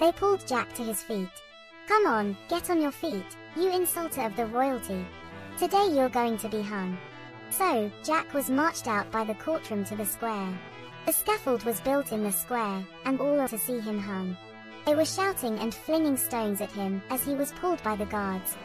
They 0.00 0.10
pulled 0.12 0.46
Jack 0.46 0.72
to 0.74 0.82
his 0.82 1.02
feet. 1.02 1.30
Come 1.86 2.06
on, 2.06 2.36
get 2.48 2.68
on 2.68 2.80
your 2.80 2.90
feet, 2.90 3.36
you 3.54 3.70
insulter 3.70 4.26
of 4.26 4.34
the 4.34 4.46
royalty. 4.46 5.06
Today 5.58 5.88
you're 5.90 6.08
going 6.08 6.36
to 6.38 6.48
be 6.48 6.62
hung. 6.62 6.98
So, 7.50 7.90
Jack 8.02 8.34
was 8.34 8.50
marched 8.50 8.88
out 8.88 9.10
by 9.10 9.24
the 9.24 9.34
courtroom 9.34 9.84
to 9.84 9.96
the 9.96 10.04
square. 10.04 10.58
A 11.06 11.12
scaffold 11.12 11.64
was 11.64 11.80
built 11.80 12.12
in 12.12 12.24
the 12.24 12.32
square, 12.32 12.84
and 13.04 13.20
all 13.20 13.46
to 13.48 13.58
see 13.58 13.78
him 13.80 13.98
hung. 13.98 14.36
They 14.88 14.94
were 14.94 15.04
shouting 15.04 15.58
and 15.58 15.74
flinging 15.74 16.16
stones 16.16 16.62
at 16.62 16.72
him 16.72 17.02
as 17.10 17.22
he 17.22 17.34
was 17.34 17.52
pulled 17.60 17.82
by 17.82 17.94
the 17.94 18.06
guards. 18.06 18.56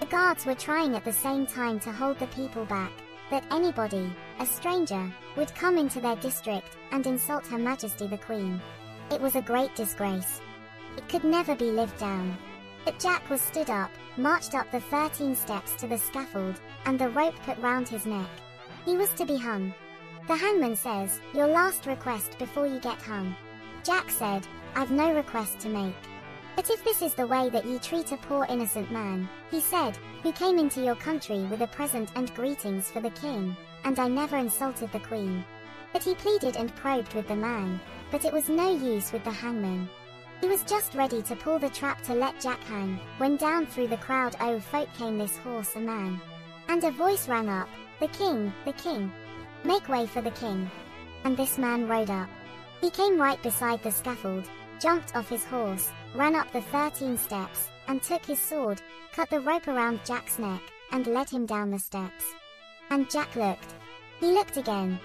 The 0.00 0.06
guards 0.06 0.44
were 0.44 0.54
trying 0.54 0.94
at 0.94 1.02
the 1.02 1.14
same 1.14 1.46
time 1.46 1.80
to 1.80 1.90
hold 1.90 2.18
the 2.18 2.26
people 2.26 2.66
back, 2.66 2.92
that 3.30 3.50
anybody, 3.50 4.12
a 4.38 4.44
stranger, 4.44 5.10
would 5.34 5.54
come 5.54 5.78
into 5.78 5.98
their 5.98 6.16
district 6.16 6.76
and 6.90 7.06
insult 7.06 7.46
Her 7.46 7.56
Majesty 7.56 8.06
the 8.06 8.18
Queen. 8.18 8.60
It 9.10 9.18
was 9.18 9.34
a 9.34 9.40
great 9.40 9.74
disgrace. 9.74 10.42
It 10.98 11.08
could 11.08 11.24
never 11.24 11.54
be 11.54 11.70
lived 11.70 11.96
down. 11.96 12.36
But 12.84 13.00
Jack 13.00 13.30
was 13.30 13.40
stood 13.40 13.70
up, 13.70 13.90
marched 14.18 14.54
up 14.54 14.70
the 14.72 14.80
13 14.80 15.34
steps 15.34 15.74
to 15.76 15.86
the 15.86 15.96
scaffold, 15.96 16.60
and 16.84 16.98
the 16.98 17.08
rope 17.08 17.36
put 17.46 17.56
round 17.60 17.88
his 17.88 18.04
neck. 18.04 18.28
He 18.84 18.98
was 18.98 19.08
to 19.14 19.24
be 19.24 19.38
hung. 19.38 19.72
The 20.28 20.36
hangman 20.36 20.76
says, 20.76 21.18
Your 21.32 21.46
last 21.46 21.86
request 21.86 22.38
before 22.38 22.66
you 22.66 22.78
get 22.78 23.00
hung. 23.00 23.34
Jack 23.84 24.10
said, 24.10 24.46
I've 24.74 24.90
no 24.90 25.14
request 25.14 25.58
to 25.60 25.68
make. 25.68 25.94
But 26.56 26.68
if 26.70 26.84
this 26.84 27.02
is 27.02 27.14
the 27.14 27.26
way 27.26 27.48
that 27.50 27.64
ye 27.64 27.78
treat 27.78 28.12
a 28.12 28.16
poor 28.16 28.46
innocent 28.48 28.90
man, 28.90 29.28
he 29.50 29.60
said, 29.60 29.98
who 30.22 30.32
came 30.32 30.58
into 30.58 30.82
your 30.82 30.94
country 30.96 31.40
with 31.44 31.62
a 31.62 31.66
present 31.66 32.10
and 32.14 32.34
greetings 32.34 32.90
for 32.90 33.00
the 33.00 33.10
king, 33.10 33.56
and 33.84 33.98
I 33.98 34.08
never 34.08 34.36
insulted 34.36 34.92
the 34.92 35.00
queen. 35.00 35.44
But 35.92 36.02
he 36.02 36.14
pleaded 36.14 36.56
and 36.56 36.74
probed 36.76 37.14
with 37.14 37.28
the 37.28 37.36
man, 37.36 37.80
but 38.10 38.24
it 38.24 38.32
was 38.32 38.48
no 38.48 38.74
use 38.74 39.12
with 39.12 39.24
the 39.24 39.30
hangman. 39.30 39.88
He 40.40 40.48
was 40.48 40.64
just 40.64 40.94
ready 40.94 41.22
to 41.22 41.36
pull 41.36 41.58
the 41.58 41.70
trap 41.70 42.02
to 42.02 42.14
let 42.14 42.40
Jack 42.40 42.62
hang, 42.64 42.98
when 43.18 43.36
down 43.36 43.66
through 43.66 43.88
the 43.88 43.96
crowd 43.96 44.36
o' 44.40 44.58
folk 44.58 44.92
came 44.94 45.18
this 45.18 45.36
horse 45.38 45.76
a 45.76 45.80
man. 45.80 46.20
And 46.68 46.82
a 46.84 46.90
voice 46.90 47.28
rang 47.28 47.48
up, 47.48 47.68
The 48.00 48.08
king, 48.08 48.52
the 48.64 48.72
king. 48.72 49.12
Make 49.64 49.88
way 49.88 50.06
for 50.06 50.20
the 50.20 50.32
king. 50.32 50.70
And 51.24 51.36
this 51.36 51.58
man 51.58 51.86
rode 51.86 52.10
up. 52.10 52.28
He 52.80 52.90
came 52.90 53.20
right 53.20 53.40
beside 53.42 53.82
the 53.82 53.92
scaffold, 53.92 54.48
jumped 54.82 55.14
off 55.14 55.28
his 55.28 55.44
horse, 55.44 55.90
ran 56.14 56.34
up 56.34 56.50
the 56.52 56.60
thirteen 56.60 57.16
steps, 57.16 57.70
and 57.86 58.02
took 58.02 58.24
his 58.26 58.40
sword, 58.40 58.82
cut 59.12 59.30
the 59.30 59.40
rope 59.40 59.68
around 59.68 60.04
Jack's 60.04 60.38
neck, 60.38 60.60
and 60.90 61.06
led 61.06 61.30
him 61.30 61.46
down 61.46 61.70
the 61.70 61.78
steps. 61.78 62.34
And 62.90 63.08
Jack 63.10 63.34
looked. 63.36 63.74
He 64.18 64.26
looked 64.26 64.56
again. 64.56 64.98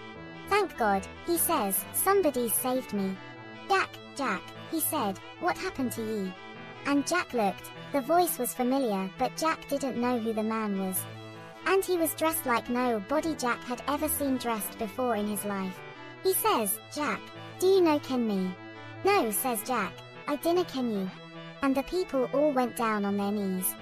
Thank 0.49 0.77
God, 0.77 1.05
he 1.25 1.37
says, 1.37 1.85
somebody 1.93 2.49
saved 2.49 2.93
me. 2.93 3.15
Jack, 3.69 3.89
Jack, 4.15 4.41
he 4.71 4.79
said, 4.79 5.19
what 5.39 5.57
happened 5.57 5.91
to 5.93 6.01
ye? 6.01 6.33
And 6.85 7.05
Jack 7.05 7.33
looked, 7.33 7.69
the 7.91 8.01
voice 8.01 8.37
was 8.37 8.53
familiar 8.53 9.09
but 9.19 9.35
Jack 9.37 9.67
didn't 9.69 9.99
know 9.99 10.17
who 10.19 10.33
the 10.33 10.43
man 10.43 10.79
was. 10.79 11.03
And 11.65 11.83
he 11.83 11.97
was 11.97 12.13
dressed 12.13 12.45
like 12.45 12.69
no 12.69 12.99
body 13.09 13.35
Jack 13.35 13.61
had 13.63 13.81
ever 13.87 14.07
seen 14.07 14.37
dressed 14.37 14.79
before 14.79 15.15
in 15.15 15.27
his 15.27 15.43
life. 15.43 15.77
He 16.23 16.33
says, 16.33 16.79
Jack, 16.95 17.19
do 17.59 17.67
you 17.67 17.81
know 17.81 17.99
ken 17.99 18.27
me? 18.27 18.51
No, 19.07 19.31
says 19.31 19.63
Jack, 19.63 19.93
I 20.27 20.35
dinna 20.35 20.65
ken 20.65 20.91
you. 20.91 21.09
And 21.61 21.73
the 21.73 21.83
people 21.83 22.29
all 22.33 22.51
went 22.51 22.75
down 22.75 23.05
on 23.05 23.15
their 23.15 23.31
knees. 23.31 23.73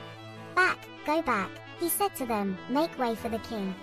Back, 0.53 0.77
go 1.03 1.23
back, 1.23 1.49
he 1.79 1.89
said 1.89 2.15
to 2.17 2.27
them, 2.27 2.55
make 2.69 2.99
way 2.99 3.15
for 3.15 3.29
the 3.29 3.39
king. 3.39 3.73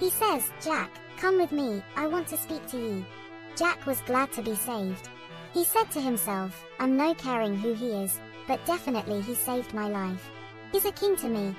He 0.00 0.10
says, 0.10 0.50
Jack, 0.60 0.90
come 1.16 1.38
with 1.38 1.52
me, 1.52 1.84
I 1.94 2.08
want 2.08 2.26
to 2.28 2.36
speak 2.36 2.66
to 2.70 2.76
ye. 2.76 3.06
Jack 3.54 3.86
was 3.86 4.00
glad 4.06 4.32
to 4.32 4.42
be 4.42 4.56
saved. 4.56 5.08
He 5.54 5.64
said 5.64 5.88
to 5.92 6.00
himself, 6.00 6.64
I'm 6.80 6.96
no 6.96 7.14
caring 7.14 7.56
who 7.56 7.74
he 7.74 7.90
is, 7.90 8.18
but 8.48 8.66
definitely 8.66 9.20
he 9.20 9.36
saved 9.36 9.72
my 9.72 9.86
life. 9.86 10.28
He's 10.72 10.84
a 10.84 10.90
king 10.90 11.14
to 11.18 11.28
me. 11.28 11.54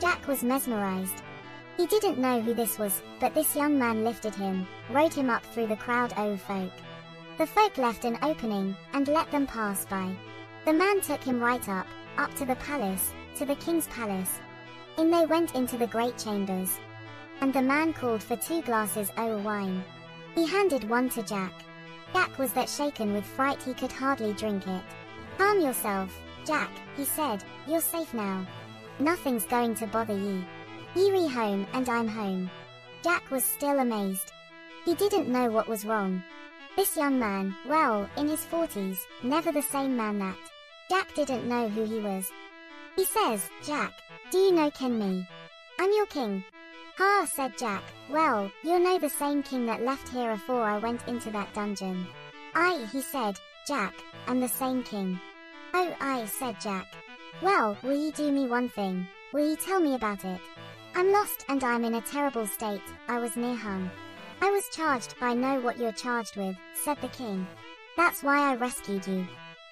Jack 0.00 0.26
was 0.26 0.42
mesmerized. 0.42 1.22
He 1.76 1.86
didn't 1.88 2.16
know 2.16 2.40
who 2.40 2.54
this 2.54 2.78
was, 2.78 3.02
but 3.20 3.34
this 3.34 3.54
young 3.54 3.78
man 3.78 4.02
lifted 4.02 4.34
him, 4.34 4.66
rode 4.88 5.12
him 5.12 5.28
up 5.28 5.44
through 5.44 5.66
the 5.66 5.76
crowd 5.76 6.14
o' 6.16 6.38
folk. 6.38 6.72
The 7.38 7.46
folk 7.46 7.78
left 7.78 8.04
an 8.04 8.18
opening, 8.22 8.76
and 8.92 9.08
let 9.08 9.30
them 9.30 9.46
pass 9.46 9.86
by. 9.86 10.14
The 10.64 10.72
man 10.72 11.00
took 11.00 11.22
him 11.22 11.40
right 11.40 11.66
up, 11.68 11.86
up 12.18 12.34
to 12.34 12.44
the 12.44 12.56
palace, 12.56 13.12
to 13.36 13.46
the 13.46 13.56
king's 13.56 13.86
palace. 13.88 14.40
In 14.98 15.10
they 15.10 15.24
went 15.24 15.54
into 15.54 15.78
the 15.78 15.86
great 15.86 16.18
chambers. 16.18 16.78
And 17.40 17.52
the 17.52 17.62
man 17.62 17.92
called 17.92 18.22
for 18.22 18.36
two 18.36 18.62
glasses 18.62 19.10
o' 19.16 19.38
wine. 19.38 19.84
He 20.34 20.46
handed 20.46 20.88
one 20.88 21.08
to 21.10 21.22
Jack, 21.22 21.52
Jack 22.12 22.38
was 22.38 22.52
that 22.52 22.68
shaken 22.68 23.12
with 23.12 23.24
fright 23.24 23.62
he 23.62 23.74
could 23.74 23.92
hardly 23.92 24.32
drink 24.32 24.66
it. 24.66 24.82
Calm 25.36 25.60
yourself, 25.60 26.20
Jack, 26.46 26.70
he 26.96 27.04
said, 27.04 27.44
you're 27.66 27.80
safe 27.80 28.12
now. 28.14 28.46
Nothing's 28.98 29.44
going 29.44 29.74
to 29.76 29.86
bother 29.86 30.16
ye. 30.16 30.44
Ye 30.94 31.28
home 31.28 31.66
and 31.74 31.88
I'm 31.88 32.08
home. 32.08 32.50
Jack 33.04 33.30
was 33.30 33.44
still 33.44 33.78
amazed. 33.78 34.32
He 34.84 34.94
didn't 34.94 35.28
know 35.28 35.50
what 35.50 35.68
was 35.68 35.84
wrong. 35.84 36.22
This 36.78 36.96
young 36.96 37.18
man, 37.18 37.56
well, 37.66 38.08
in 38.16 38.28
his 38.28 38.44
forties, 38.44 39.04
never 39.24 39.50
the 39.50 39.62
same 39.62 39.96
man 39.96 40.20
that. 40.20 40.38
Jack 40.88 41.12
didn't 41.12 41.48
know 41.48 41.68
who 41.68 41.82
he 41.82 41.98
was. 41.98 42.30
He 42.94 43.04
says, 43.04 43.50
Jack, 43.64 43.92
do 44.30 44.38
you 44.38 44.52
know 44.52 44.70
ken 44.70 44.96
me? 44.96 45.26
I'm 45.80 45.90
your 45.90 46.06
king, 46.06 46.44
Ha, 46.96 47.26
said 47.34 47.58
Jack. 47.58 47.82
Well, 48.08 48.52
you're 48.62 48.78
no 48.78 48.96
the 48.96 49.10
same 49.10 49.42
king 49.42 49.66
that 49.66 49.82
left 49.82 50.08
here 50.08 50.30
afore 50.30 50.62
I 50.62 50.78
went 50.78 51.00
into 51.08 51.30
that 51.32 51.52
dungeon. 51.52 52.06
I, 52.54 52.86
he 52.92 53.02
said, 53.02 53.40
Jack, 53.66 53.94
am 54.28 54.38
the 54.38 54.46
same 54.46 54.84
king. 54.84 55.18
Oh, 55.74 55.92
I, 56.00 56.26
said 56.26 56.60
Jack. 56.60 56.86
Well, 57.42 57.76
will 57.82 57.96
ye 57.96 58.12
do 58.12 58.30
me 58.30 58.46
one 58.46 58.68
thing? 58.68 59.04
Will 59.32 59.50
ye 59.50 59.56
tell 59.56 59.80
me 59.80 59.96
about 59.96 60.24
it? 60.24 60.40
I'm 60.94 61.10
lost 61.10 61.44
and 61.48 61.64
I'm 61.64 61.84
in 61.84 61.96
a 61.96 62.00
terrible 62.02 62.46
state, 62.46 62.88
I 63.08 63.18
was 63.18 63.34
near 63.34 63.56
hung. 63.56 63.90
I 64.40 64.50
was 64.50 64.68
charged, 64.68 65.14
I 65.20 65.34
know 65.34 65.60
what 65.60 65.78
you're 65.78 65.92
charged 65.92 66.36
with, 66.36 66.56
said 66.74 67.00
the 67.00 67.08
king. 67.08 67.46
That's 67.96 68.22
why 68.22 68.50
I 68.50 68.54
rescued 68.54 69.06
you. 69.06 69.26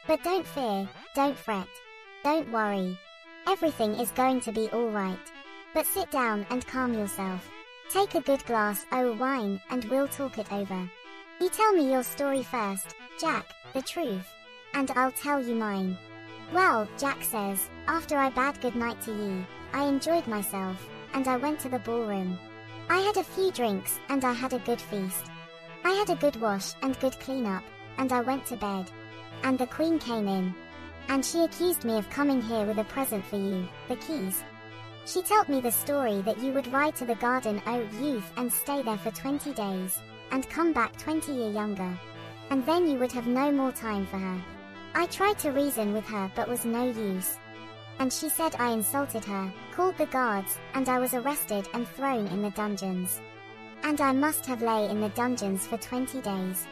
But 0.06 0.22
don't 0.24 0.46
fear, 0.46 0.88
don't 1.14 1.36
fret. 1.36 1.68
Don't 2.24 2.50
worry. 2.50 2.98
Everything 3.46 3.94
is 3.94 4.10
going 4.10 4.40
to 4.40 4.52
be 4.52 4.68
alright. 4.72 5.32
But 5.72 5.86
sit 5.86 6.10
down 6.10 6.46
and 6.50 6.66
calm 6.66 6.94
yourself. 6.94 7.48
Take 7.90 8.16
a 8.16 8.20
good 8.20 8.44
glass 8.46 8.84
o' 8.90 9.12
wine 9.12 9.60
and 9.70 9.84
we'll 9.84 10.08
talk 10.08 10.38
it 10.38 10.52
over. 10.52 10.90
You 11.40 11.48
tell 11.48 11.72
me 11.72 11.92
your 11.92 12.02
story 12.02 12.42
first, 12.42 12.96
Jack, 13.20 13.46
the 13.74 13.82
truth. 13.82 14.26
And 14.74 14.90
I'll 14.92 15.12
tell 15.12 15.40
you 15.40 15.54
mine. 15.54 15.96
Well, 16.52 16.88
Jack 16.98 17.22
says, 17.22 17.68
after 17.86 18.16
I 18.16 18.30
bade 18.30 18.60
good 18.60 18.74
night 18.74 19.00
to 19.02 19.12
ye, 19.12 19.46
I 19.72 19.84
enjoyed 19.84 20.26
myself, 20.26 20.88
and 21.12 21.28
I 21.28 21.36
went 21.36 21.60
to 21.60 21.68
the 21.68 21.78
ballroom. 21.78 22.38
I 22.88 22.98
had 22.98 23.16
a 23.16 23.24
few 23.24 23.50
drinks, 23.50 23.98
and 24.08 24.24
I 24.24 24.32
had 24.32 24.52
a 24.52 24.58
good 24.60 24.80
feast. 24.80 25.26
I 25.84 25.90
had 25.90 26.10
a 26.10 26.20
good 26.20 26.40
wash 26.40 26.74
and 26.82 26.98
good 27.00 27.18
clean 27.20 27.46
up, 27.46 27.64
and 27.98 28.12
I 28.12 28.20
went 28.20 28.46
to 28.46 28.56
bed. 28.56 28.90
And 29.42 29.58
the 29.58 29.66
queen 29.66 29.98
came 29.98 30.28
in. 30.28 30.54
And 31.08 31.24
she 31.24 31.44
accused 31.44 31.84
me 31.84 31.98
of 31.98 32.10
coming 32.10 32.42
here 32.42 32.66
with 32.66 32.78
a 32.78 32.84
present 32.84 33.24
for 33.24 33.36
you, 33.36 33.68
the 33.88 33.96
keys, 33.96 34.42
she 35.06 35.22
told 35.22 35.48
me 35.48 35.60
the 35.60 35.70
story 35.70 36.20
that 36.22 36.40
you 36.40 36.52
would 36.52 36.72
ride 36.72 36.96
to 36.96 37.04
the 37.04 37.14
garden 37.14 37.62
o 37.66 37.86
youth 38.02 38.28
and 38.36 38.52
stay 38.52 38.82
there 38.82 38.98
for 38.98 39.12
20 39.12 39.52
days, 39.52 40.00
and 40.32 40.50
come 40.50 40.72
back 40.72 40.98
20 40.98 41.32
year 41.32 41.50
younger. 41.52 41.96
And 42.50 42.66
then 42.66 42.90
you 42.90 42.98
would 42.98 43.12
have 43.12 43.28
no 43.28 43.52
more 43.52 43.70
time 43.70 44.04
for 44.06 44.18
her. 44.18 44.42
I 44.96 45.06
tried 45.06 45.38
to 45.40 45.52
reason 45.52 45.92
with 45.92 46.04
her 46.06 46.30
but 46.34 46.48
was 46.48 46.64
no 46.64 46.90
use. 46.90 47.38
And 47.98 48.12
she 48.12 48.28
said 48.28 48.54
I 48.58 48.70
insulted 48.70 49.24
her, 49.24 49.52
called 49.72 49.96
the 49.96 50.06
guards, 50.06 50.58
and 50.74 50.88
I 50.88 50.98
was 50.98 51.14
arrested 51.14 51.66
and 51.74 51.88
thrown 51.88 52.26
in 52.28 52.42
the 52.42 52.50
dungeons. 52.50 53.20
And 53.82 54.00
I 54.00 54.12
must 54.12 54.46
have 54.46 54.62
lay 54.62 54.88
in 54.88 55.00
the 55.00 55.08
dungeons 55.10 55.66
for 55.66 55.78
20 55.78 56.20
days. 56.20 56.66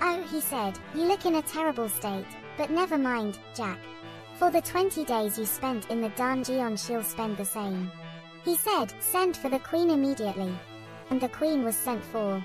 Oh, 0.00 0.22
he 0.30 0.40
said, 0.40 0.78
you 0.94 1.02
look 1.02 1.26
in 1.26 1.36
a 1.36 1.42
terrible 1.42 1.88
state, 1.88 2.26
but 2.56 2.70
never 2.70 2.98
mind, 2.98 3.38
Jack, 3.54 3.78
for 4.36 4.50
the 4.50 4.60
20 4.60 5.04
days 5.04 5.38
you 5.38 5.46
spent 5.46 5.90
in 5.90 6.00
the 6.00 6.08
dungeon 6.10 6.76
she'll 6.76 7.04
spend 7.04 7.36
the 7.36 7.44
same. 7.44 7.90
He 8.44 8.56
said, 8.56 8.92
send 9.00 9.36
for 9.36 9.48
the 9.48 9.60
queen 9.60 9.90
immediately. 9.90 10.52
And 11.10 11.20
the 11.20 11.28
queen 11.28 11.64
was 11.64 11.76
sent 11.76 12.04
for. 12.04 12.44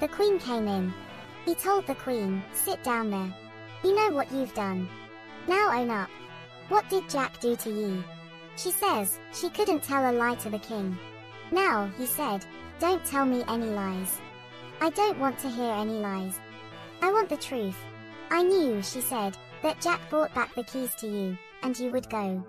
The 0.00 0.08
queen 0.08 0.38
came 0.38 0.66
in. 0.66 0.92
He 1.44 1.54
told 1.54 1.86
the 1.86 1.94
queen, 1.94 2.42
sit 2.52 2.82
down 2.82 3.10
there. 3.10 3.34
You 3.84 3.94
know 3.94 4.10
what 4.10 4.32
you've 4.32 4.54
done. 4.54 4.88
Now 5.46 5.70
own 5.72 5.90
up. 5.90 6.10
What 6.68 6.88
did 6.88 7.08
Jack 7.08 7.40
do 7.40 7.54
to 7.56 7.70
ye? 7.70 8.04
She 8.56 8.70
says, 8.70 9.18
she 9.32 9.50
couldn't 9.50 9.82
tell 9.82 10.10
a 10.10 10.12
lie 10.12 10.34
to 10.36 10.50
the 10.50 10.58
king. 10.58 10.98
Now, 11.52 11.90
he 11.98 12.06
said, 12.06 12.44
don't 12.80 13.04
tell 13.04 13.24
me 13.24 13.44
any 13.48 13.66
lies. 13.66 14.20
I 14.80 14.90
don't 14.90 15.18
want 15.18 15.38
to 15.40 15.48
hear 15.48 15.70
any 15.70 15.98
lies. 15.98 16.40
I 17.02 17.12
want 17.12 17.28
the 17.28 17.36
truth. 17.36 17.76
I 18.30 18.42
knew, 18.42 18.82
she 18.82 19.00
said, 19.00 19.36
that 19.62 19.80
Jack 19.80 20.00
brought 20.10 20.34
back 20.34 20.54
the 20.54 20.64
keys 20.64 20.94
to 20.96 21.06
you, 21.06 21.38
and 21.62 21.78
you 21.78 21.90
would 21.90 22.10
go. 22.10 22.44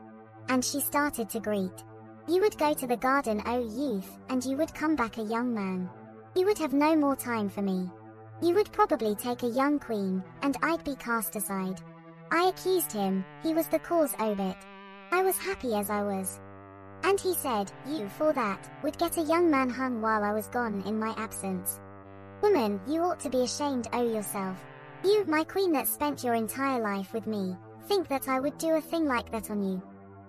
And 0.50 0.64
she 0.64 0.80
started 0.80 1.30
to 1.30 1.40
greet. 1.40 1.84
You 2.28 2.42
would 2.42 2.58
go 2.58 2.74
to 2.74 2.88
the 2.88 2.98
garden, 2.98 3.42
O 3.46 3.60
youth, 3.60 4.18
and 4.30 4.44
you 4.44 4.58
would 4.58 4.74
come 4.74 4.96
back 4.96 5.18
a 5.18 5.24
young 5.24 5.54
man. 5.54 5.90
You 6.36 6.46
would 6.46 6.58
have 6.58 6.74
no 6.74 6.96
more 6.96 7.16
time 7.16 7.50
for 7.50 7.62
me. 7.62 7.90
You 8.42 8.54
would 8.56 8.72
probably 8.72 9.16
take 9.16 9.44
a 9.44 9.48
young 9.48 9.80
queen, 9.80 10.24
and 10.42 10.58
I'd 10.62 10.84
be 10.84 10.96
cast 10.96 11.36
aside. 11.36 11.82
I 12.32 12.48
accused 12.50 12.92
him, 12.92 13.24
he 13.44 13.54
was 13.54 13.68
the 13.68 13.80
cause 13.80 14.14
of 14.20 14.40
it. 14.40 14.58
I 15.12 15.24
was 15.24 15.38
happy 15.38 15.74
as 15.74 15.90
I 15.90 16.04
was. 16.04 16.40
And 17.04 17.20
he 17.20 17.34
said, 17.34 17.72
you, 17.88 18.10
for 18.10 18.34
that, 18.34 18.70
would 18.84 18.98
get 18.98 19.18
a 19.18 19.22
young 19.22 19.50
man 19.50 19.70
hung 19.70 20.02
while 20.02 20.24
I 20.24 20.34
was 20.34 20.48
gone 20.48 20.84
in 20.86 21.00
my 21.00 21.14
absence. 21.18 21.80
Woman, 22.42 22.82
you 22.88 23.02
ought 23.02 23.20
to 23.22 23.30
be 23.30 23.44
ashamed 23.44 23.88
o 23.94 24.04
yourself. 24.04 24.64
You, 25.04 25.24
my 25.26 25.44
queen 25.44 25.72
that 25.74 25.88
spent 25.88 26.24
your 26.24 26.34
entire 26.34 26.82
life 26.82 27.14
with 27.14 27.28
me, 27.28 27.56
think 27.88 28.08
that 28.10 28.28
I 28.28 28.40
would 28.40 28.58
do 28.58 28.76
a 28.76 28.82
thing 28.82 29.06
like 29.06 29.32
that 29.32 29.50
on 29.50 29.64
you. 29.64 29.82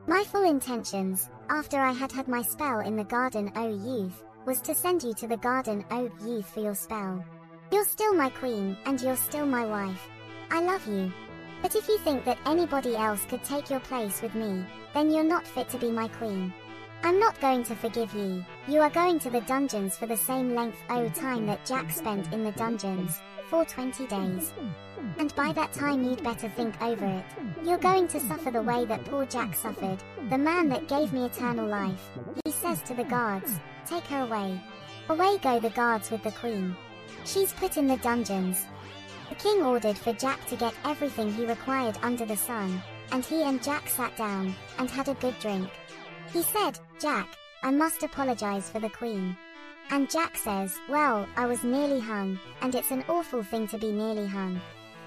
My 0.06 0.24
full 0.24 0.48
intentions, 0.48 1.28
after 1.50 1.78
I 1.78 1.92
had 1.92 2.12
had 2.12 2.28
my 2.28 2.42
spell 2.42 2.80
in 2.80 2.96
the 2.96 3.04
garden, 3.04 3.50
O 3.56 3.68
youth, 3.68 4.24
was 4.46 4.60
to 4.62 4.74
send 4.74 5.02
you 5.02 5.12
to 5.14 5.26
the 5.26 5.36
garden, 5.36 5.84
O 5.90 6.10
youth, 6.24 6.48
for 6.48 6.60
your 6.60 6.74
spell. 6.74 7.24
You're 7.72 7.84
still 7.84 8.14
my 8.14 8.30
queen, 8.30 8.76
and 8.86 9.00
you're 9.00 9.16
still 9.16 9.44
my 9.44 9.66
wife. 9.66 10.08
I 10.50 10.62
love 10.62 10.86
you. 10.86 11.12
But 11.62 11.74
if 11.74 11.88
you 11.88 11.98
think 11.98 12.24
that 12.24 12.38
anybody 12.46 12.96
else 12.96 13.24
could 13.26 13.42
take 13.42 13.70
your 13.70 13.80
place 13.80 14.22
with 14.22 14.34
me, 14.34 14.64
then 14.94 15.10
you're 15.10 15.24
not 15.24 15.46
fit 15.46 15.68
to 15.70 15.78
be 15.78 15.90
my 15.90 16.08
queen. 16.08 16.52
I'm 17.02 17.20
not 17.20 17.40
going 17.40 17.62
to 17.64 17.76
forgive 17.76 18.12
you. 18.14 18.44
You 18.66 18.80
are 18.80 18.90
going 18.90 19.18
to 19.20 19.30
the 19.30 19.40
dungeons 19.42 19.96
for 19.96 20.06
the 20.06 20.16
same 20.16 20.54
length 20.54 20.78
o 20.90 21.08
time 21.08 21.46
that 21.46 21.64
Jack 21.64 21.90
spent 21.90 22.32
in 22.32 22.42
the 22.42 22.52
dungeons, 22.52 23.20
for 23.48 23.64
20 23.64 24.06
days. 24.06 24.52
And 25.18 25.34
by 25.34 25.52
that 25.52 25.72
time 25.72 26.02
you'd 26.02 26.22
better 26.22 26.48
think 26.48 26.80
over 26.82 27.06
it. 27.06 27.24
You're 27.64 27.78
going 27.78 28.08
to 28.08 28.20
suffer 28.20 28.50
the 28.50 28.62
way 28.62 28.84
that 28.84 29.04
poor 29.04 29.24
Jack 29.26 29.54
suffered, 29.54 29.98
the 30.28 30.38
man 30.38 30.68
that 30.68 30.88
gave 30.88 31.12
me 31.12 31.24
eternal 31.24 31.66
life. 31.66 32.10
He 32.44 32.50
says 32.50 32.82
to 32.82 32.94
the 32.94 33.04
guards, 33.04 33.58
take 33.86 34.04
her 34.04 34.22
away. 34.22 34.60
Away 35.08 35.38
go 35.38 35.58
the 35.60 35.70
guards 35.70 36.10
with 36.10 36.22
the 36.22 36.32
queen. 36.32 36.76
She's 37.24 37.52
put 37.52 37.76
in 37.76 37.86
the 37.86 37.96
dungeons. 37.98 38.66
The 39.28 39.34
king 39.34 39.62
ordered 39.62 39.98
for 39.98 40.12
Jack 40.14 40.44
to 40.46 40.56
get 40.56 40.74
everything 40.84 41.32
he 41.32 41.44
required 41.44 41.98
under 42.02 42.24
the 42.24 42.36
sun, 42.36 42.82
and 43.12 43.24
he 43.24 43.42
and 43.42 43.62
Jack 43.62 43.88
sat 43.88 44.16
down 44.16 44.54
and 44.78 44.90
had 44.90 45.08
a 45.08 45.14
good 45.14 45.38
drink. 45.38 45.68
He 46.32 46.42
said, 46.42 46.78
Jack, 47.00 47.28
I 47.62 47.70
must 47.70 48.02
apologize 48.02 48.70
for 48.70 48.80
the 48.80 48.90
queen. 48.90 49.36
And 49.90 50.10
Jack 50.10 50.36
says, 50.36 50.78
Well, 50.88 51.26
I 51.36 51.46
was 51.46 51.64
nearly 51.64 52.00
hung, 52.00 52.38
and 52.60 52.74
it's 52.74 52.90
an 52.90 53.04
awful 53.08 53.42
thing 53.42 53.68
to 53.68 53.78
be 53.78 53.90
nearly 53.90 54.26
hung. 54.26 54.60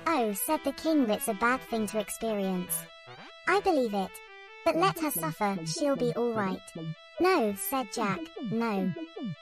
Oh, 0.07 0.34
said 0.34 0.62
the 0.63 0.71
king, 0.73 1.05
that's 1.05 1.27
a 1.27 1.34
bad 1.36 1.62
thing 1.62 1.88
to 1.88 1.99
experience. 1.99 2.86
I 3.47 3.60
believe 3.60 3.93
it. 3.93 4.12
But 4.65 4.75
let 4.75 4.99
her 4.99 5.12
suffer, 5.12 5.57
she'll 5.65 5.95
be 5.95 6.13
alright. 6.15 6.62
No, 7.21 7.53
said 7.55 7.93
Jack, 7.93 8.19
no. 8.49 8.91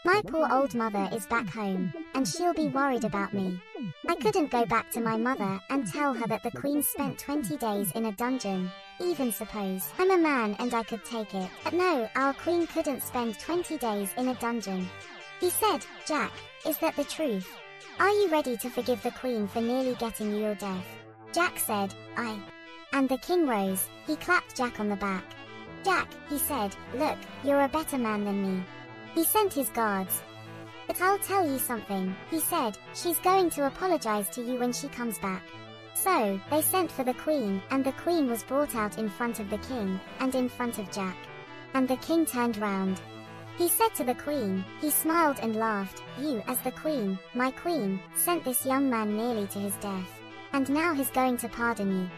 My 0.04 0.22
poor 0.28 0.52
old 0.52 0.76
mother 0.76 1.08
is 1.13 1.26
back 1.28 1.48
home, 1.48 1.94
and 2.13 2.28
she'll 2.28 2.54
be 2.54 2.68
worried 2.68 3.06
about 3.06 3.34
me. 3.34 3.58
I 4.06 4.15
couldn't 4.15 4.52
go 4.52 4.65
back 4.65 4.92
to 4.92 5.00
my 5.00 5.15
mother 5.15 5.62
and 5.70 5.88
tell 5.88 6.13
her 6.13 6.28
that 6.28 6.44
the 6.44 6.52
queen 6.52 6.84
spent 6.84 7.18
20 7.18 7.56
days 7.56 7.89
in 7.94 8.08
a 8.08 8.12
dungeon, 8.12 8.70
even 9.00 9.32
suppose 9.32 9.94
I'm 9.98 10.12
a 10.12 10.18
man 10.18 10.58
and 10.60 10.74
I 10.74 10.84
could 10.84 11.06
take 11.06 11.34
it. 11.34 11.50
But 11.63 11.72
no, 11.72 12.10
our 12.18 12.34
queen 12.34 12.68
couldn't 12.68 13.02
spend 13.02 13.39
20 13.39 13.78
days 13.78 14.13
in 14.18 14.28
a 14.28 14.36
dungeon. 14.36 14.89
He 15.39 15.50
said, 15.50 15.86
Jack, 16.06 16.34
is 16.68 16.78
that 16.80 16.98
the 16.98 17.06
truth? 17.06 17.50
Are 17.98 18.10
you 18.10 18.28
ready 18.28 18.58
to 18.58 18.70
forgive 18.70 19.02
the 19.04 19.12
queen 19.12 19.48
for 19.48 19.62
nearly 19.62 19.96
getting 19.96 20.32
you 20.32 20.39
your 20.39 20.56
death? 20.56 20.86
Jack 21.32 21.58
said, 21.58 21.96
I. 22.18 22.38
And 22.92 23.08
the 23.08 23.20
king 23.20 23.48
rose, 23.48 23.88
he 24.06 24.18
clapped 24.18 24.58
Jack 24.58 24.82
on 24.82 24.89
the 24.89 24.98
back. 24.98 25.24
Jack, 25.84 26.10
he 26.30 26.38
said, 26.38 26.76
look, 26.96 27.18
you're 27.44 27.63
a 27.63 27.68
better 27.70 27.98
man 27.98 28.26
than 28.26 28.42
me. 28.42 28.63
He 29.15 29.24
sent 29.24 29.54
his 29.54 29.70
guards. 29.70 30.22
But 30.88 31.02
I'll 31.02 31.20
tell 31.20 31.50
you 31.50 31.60
something, 31.60 32.15
he 32.32 32.39
said, 32.39 32.78
she's 32.94 33.20
going 33.20 33.50
to 33.52 33.68
apologize 33.68 34.30
to 34.32 34.42
you 34.42 34.60
when 34.60 34.74
she 34.74 34.88
comes 34.88 35.20
back. 35.20 35.44
So, 35.94 36.39
they 36.50 36.62
sent 36.62 36.92
for 36.92 37.04
the 37.04 37.13
queen, 37.13 37.62
and 37.72 37.84
the 37.84 37.92
queen 37.94 38.30
was 38.30 38.44
brought 38.44 38.76
out 38.76 38.98
in 38.98 39.10
front 39.10 39.39
of 39.39 39.50
the 39.50 39.58
king, 39.60 40.00
and 40.20 40.34
in 40.34 40.50
front 40.50 40.80
of 40.80 40.92
Jack. 40.92 41.18
And 41.74 41.88
the 41.88 41.98
king 41.98 42.26
turned 42.26 42.58
round, 42.58 43.00
he 43.60 43.68
said 43.68 43.94
to 43.96 44.06
the 44.06 44.15
queen, 44.15 44.63
he 44.80 44.89
smiled 44.89 45.38
and 45.42 45.58
laughed, 45.58 46.02
You, 46.18 46.42
as 46.48 46.58
the 46.60 46.72
queen, 46.72 47.20
my 47.34 47.52
queen, 47.52 48.00
sent 48.15 48.46
this 48.46 48.65
young 48.65 48.89
man 48.89 49.18
nearly 49.18 49.48
to 49.48 49.60
his 49.60 49.76
death. 49.76 50.22
And 50.54 50.70
now 50.70 50.94
he's 50.94 51.10
going 51.10 51.36
to 51.38 51.50
pardon 51.50 51.92
you. 51.92 52.10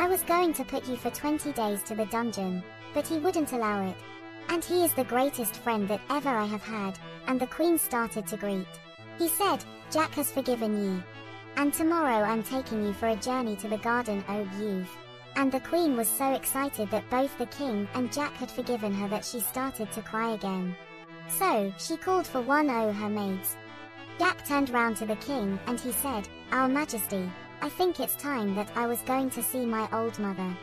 I 0.00 0.08
was 0.08 0.22
going 0.22 0.54
to 0.54 0.64
put 0.64 0.88
you 0.88 0.96
for 0.96 1.10
20 1.10 1.52
days 1.52 1.82
to 1.82 1.94
the 1.94 2.06
dungeon, 2.06 2.64
but 2.94 3.06
he 3.06 3.18
wouldn't 3.18 3.52
allow 3.52 3.86
it. 3.86 3.96
And 4.48 4.64
he 4.64 4.82
is 4.82 4.94
the 4.94 5.04
greatest 5.04 5.56
friend 5.56 5.86
that 5.88 6.00
ever 6.08 6.30
I 6.30 6.46
have 6.46 6.62
had, 6.62 6.98
and 7.26 7.38
the 7.38 7.46
queen 7.46 7.78
started 7.78 8.26
to 8.28 8.38
greet. 8.38 8.66
He 9.18 9.28
said, 9.28 9.62
Jack 9.92 10.14
has 10.14 10.32
forgiven 10.32 10.82
you. 10.82 11.02
And 11.56 11.74
tomorrow 11.74 12.24
I'm 12.24 12.42
taking 12.42 12.82
you 12.82 12.94
for 12.94 13.08
a 13.08 13.16
journey 13.16 13.56
to 13.56 13.68
the 13.68 13.76
garden, 13.76 14.24
O 14.30 14.48
youth. 14.58 14.88
And 15.36 15.52
the 15.52 15.60
queen 15.60 15.98
was 15.98 16.08
so 16.08 16.32
excited 16.32 16.90
that 16.90 17.10
both 17.10 17.36
the 17.36 17.44
king 17.44 17.86
and 17.92 18.10
Jack 18.10 18.32
had 18.32 18.50
forgiven 18.50 18.94
her 18.94 19.08
that 19.08 19.26
she 19.26 19.40
started 19.40 19.92
to 19.92 20.00
cry 20.00 20.32
again. 20.32 20.74
So, 21.28 21.74
she 21.78 21.98
called 21.98 22.26
for 22.26 22.40
one 22.40 22.70
o' 22.70 22.90
her 22.90 23.10
maids. 23.10 23.58
Jack 24.18 24.46
turned 24.46 24.70
round 24.70 24.96
to 24.96 25.04
the 25.04 25.16
king 25.16 25.60
and 25.66 25.78
he 25.78 25.92
said, 25.92 26.26
Our 26.52 26.68
Majesty, 26.68 27.30
I 27.62 27.68
think 27.68 28.00
it's 28.00 28.14
time 28.16 28.54
that 28.54 28.70
I 28.74 28.86
was 28.86 29.02
going 29.02 29.30
to 29.30 29.42
see 29.42 29.66
my 29.66 29.88
old 29.92 30.18
mother. 30.18 30.56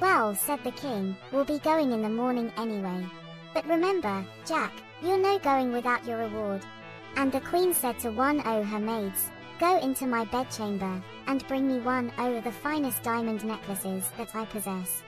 Well, 0.00 0.34
said 0.34 0.62
the 0.62 0.70
king, 0.70 1.16
we'll 1.32 1.44
be 1.44 1.58
going 1.58 1.92
in 1.92 2.02
the 2.02 2.08
morning 2.08 2.52
anyway. 2.56 3.04
But 3.52 3.66
remember, 3.66 4.24
Jack, 4.46 4.72
you're 5.02 5.18
no 5.18 5.38
going 5.38 5.72
without 5.72 6.04
your 6.06 6.18
reward. 6.18 6.64
And 7.16 7.32
the 7.32 7.40
queen 7.40 7.74
said 7.74 7.98
to 8.00 8.10
one 8.10 8.40
o' 8.46 8.62
her 8.62 8.78
maids, 8.78 9.30
Go 9.58 9.78
into 9.78 10.06
my 10.06 10.24
bedchamber, 10.26 11.02
and 11.26 11.46
bring 11.46 11.68
me 11.68 11.78
one 11.78 12.12
o' 12.18 12.40
the 12.40 12.50
finest 12.50 13.02
diamond 13.02 13.44
necklaces 13.44 14.08
that 14.16 14.34
I 14.34 14.44
possess. 14.46 15.02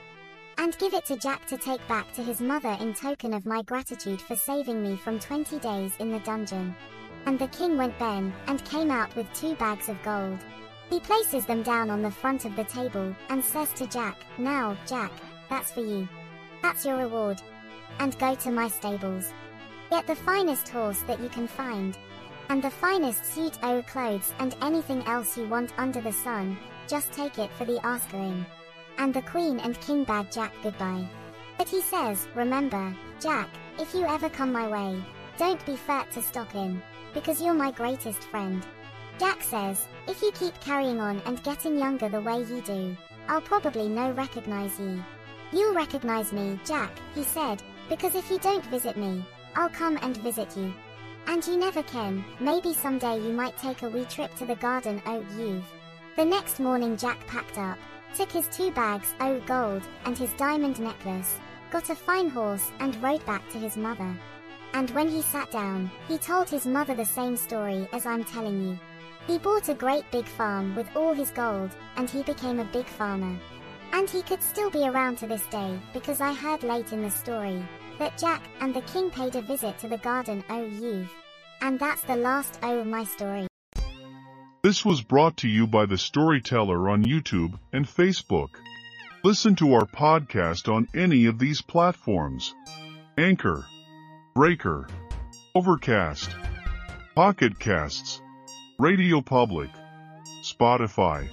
And 0.57 0.77
give 0.79 0.93
it 0.93 1.05
to 1.05 1.17
Jack 1.17 1.45
to 1.47 1.57
take 1.57 1.85
back 1.87 2.11
to 2.13 2.23
his 2.23 2.41
mother 2.41 2.75
in 2.79 2.93
token 2.93 3.33
of 3.33 3.45
my 3.45 3.61
gratitude 3.61 4.21
for 4.21 4.35
saving 4.35 4.81
me 4.81 4.95
from 4.95 5.19
20 5.19 5.59
days 5.59 5.91
in 5.99 6.11
the 6.11 6.19
dungeon. 6.19 6.75
And 7.25 7.37
the 7.37 7.47
king 7.47 7.77
went 7.77 7.99
then, 7.99 8.33
and 8.47 8.63
came 8.65 8.89
out 8.89 9.15
with 9.15 9.31
two 9.33 9.55
bags 9.55 9.89
of 9.89 10.01
gold. 10.01 10.39
He 10.89 10.99
places 10.99 11.45
them 11.45 11.63
down 11.63 11.89
on 11.89 12.01
the 12.01 12.11
front 12.11 12.45
of 12.45 12.55
the 12.55 12.63
table, 12.63 13.15
and 13.29 13.43
says 13.43 13.71
to 13.73 13.87
Jack, 13.87 14.17
Now, 14.37 14.77
Jack, 14.85 15.11
that's 15.49 15.71
for 15.71 15.81
you. 15.81 16.07
That's 16.61 16.85
your 16.85 16.97
reward. 16.97 17.41
And 17.99 18.17
go 18.19 18.35
to 18.35 18.51
my 18.51 18.67
stables. 18.67 19.33
Get 19.89 20.07
the 20.07 20.15
finest 20.15 20.69
horse 20.69 21.01
that 21.01 21.19
you 21.19 21.29
can 21.29 21.47
find, 21.47 21.97
and 22.49 22.61
the 22.61 22.69
finest 22.69 23.25
suit 23.25 23.57
o' 23.63 23.81
clothes 23.83 24.33
and 24.39 24.55
anything 24.61 25.01
else 25.03 25.37
you 25.37 25.47
want 25.47 25.77
under 25.77 26.01
the 26.01 26.11
sun, 26.11 26.57
just 26.87 27.11
take 27.11 27.37
it 27.37 27.51
for 27.57 27.65
the 27.65 27.85
asking. 27.85 28.45
And 28.97 29.13
the 29.13 29.21
queen 29.21 29.59
and 29.59 29.79
king 29.81 30.03
bade 30.03 30.31
Jack 30.31 30.53
goodbye. 30.63 31.07
But 31.57 31.69
he 31.69 31.81
says, 31.81 32.27
remember, 32.35 32.95
Jack, 33.19 33.49
if 33.79 33.93
you 33.93 34.05
ever 34.05 34.29
come 34.29 34.51
my 34.51 34.67
way, 34.67 35.03
don't 35.37 35.63
be 35.65 35.75
fat 35.75 36.11
to 36.11 36.21
stop 36.21 36.55
in, 36.55 36.81
because 37.13 37.41
you're 37.41 37.53
my 37.53 37.71
greatest 37.71 38.23
friend. 38.23 38.65
Jack 39.19 39.41
says, 39.41 39.87
if 40.07 40.21
you 40.21 40.31
keep 40.33 40.59
carrying 40.59 40.99
on 40.99 41.21
and 41.25 41.41
getting 41.43 41.79
younger 41.79 42.07
the 42.07 42.21
way 42.21 42.43
you 42.43 42.61
do, 42.61 42.95
I'll 43.27 43.41
probably 43.41 43.89
no 43.89 44.11
recognize 44.11 44.79
you. 44.79 45.03
You'll 45.51 45.73
recognize 45.73 46.31
me, 46.31 46.59
Jack, 46.65 46.91
he 47.15 47.23
said, 47.23 47.63
because 47.89 48.13
if 48.13 48.29
you 48.29 48.37
don't 48.37 48.65
visit 48.67 48.95
me, 48.95 49.25
I'll 49.55 49.69
come 49.69 49.97
and 50.03 50.15
visit 50.17 50.55
you. 50.55 50.71
And 51.25 51.45
you 51.47 51.57
never 51.57 51.81
can, 51.83 52.23
maybe 52.39 52.73
someday 52.73 53.19
you 53.19 53.33
might 53.33 53.57
take 53.57 53.81
a 53.81 53.89
wee 53.89 54.05
trip 54.05 54.35
to 54.35 54.45
the 54.45 54.55
garden 54.55 55.01
oh, 55.07 55.17
o' 55.17 55.37
youth. 55.37 55.65
The 56.15 56.25
next 56.25 56.59
morning 56.59 56.95
Jack 56.95 57.25
packed 57.25 57.57
up, 57.57 57.77
took 58.15 58.31
his 58.31 58.47
two 58.49 58.71
bags 58.71 59.15
o' 59.19 59.39
gold 59.41 59.81
and 60.05 60.15
his 60.15 60.31
diamond 60.33 60.79
necklace, 60.79 61.39
got 61.71 61.89
a 61.89 61.95
fine 61.95 62.29
horse 62.29 62.71
and 62.79 63.01
rode 63.01 63.25
back 63.25 63.49
to 63.49 63.57
his 63.57 63.77
mother. 63.77 64.15
And 64.73 64.91
when 64.91 65.09
he 65.09 65.21
sat 65.21 65.49
down, 65.51 65.89
he 66.07 66.17
told 66.17 66.49
his 66.49 66.67
mother 66.67 66.93
the 66.93 67.05
same 67.05 67.35
story 67.35 67.89
as 67.93 68.05
I'm 68.05 68.23
telling 68.23 68.61
you. 68.61 68.79
He 69.27 69.37
bought 69.37 69.67
a 69.67 69.73
great 69.73 70.09
big 70.09 70.25
farm 70.25 70.73
with 70.73 70.87
all 70.95 71.13
his 71.13 71.31
gold, 71.31 71.71
and 71.97 72.09
he 72.09 72.23
became 72.23 72.59
a 72.59 72.65
big 72.65 72.85
farmer. 72.85 73.37
And 73.91 74.09
he 74.09 74.21
could 74.21 74.41
still 74.41 74.69
be 74.69 74.87
around 74.87 75.17
to 75.17 75.27
this 75.27 75.45
day, 75.47 75.77
because 75.93 76.21
I 76.21 76.33
heard 76.33 76.63
late 76.63 76.93
in 76.93 77.01
the 77.01 77.11
story, 77.11 77.61
that 77.99 78.17
Jack 78.17 78.41
and 78.61 78.73
the 78.73 78.81
king 78.81 79.11
paid 79.11 79.35
a 79.35 79.41
visit 79.41 79.77
to 79.79 79.89
the 79.89 79.97
garden 79.97 80.45
o' 80.49 80.63
youth. 80.63 81.11
And 81.61 81.77
that's 81.77 82.03
the 82.03 82.15
last 82.15 82.59
O 82.63 82.85
my 82.85 83.03
story. 83.03 83.47
This 84.63 84.85
was 84.85 85.01
brought 85.01 85.37
to 85.37 85.47
you 85.47 85.67
by 85.67 85.85
the 85.85 85.97
Storyteller 85.97 86.89
on 86.89 87.03
YouTube 87.03 87.59
and 87.73 87.85
Facebook. 87.85 88.49
Listen 89.23 89.55
to 89.55 89.73
our 89.73 89.85
podcast 89.85 90.71
on 90.71 90.87
any 90.95 91.25
of 91.25 91.37
these 91.37 91.61
platforms. 91.61 92.55
Anchor, 93.17 93.65
Breaker, 94.35 94.87
Overcast, 95.55 96.29
Pocket 97.15 97.59
Casts, 97.59 98.21
Radio 98.79 99.21
Public, 99.21 99.71
Spotify. 100.43 101.27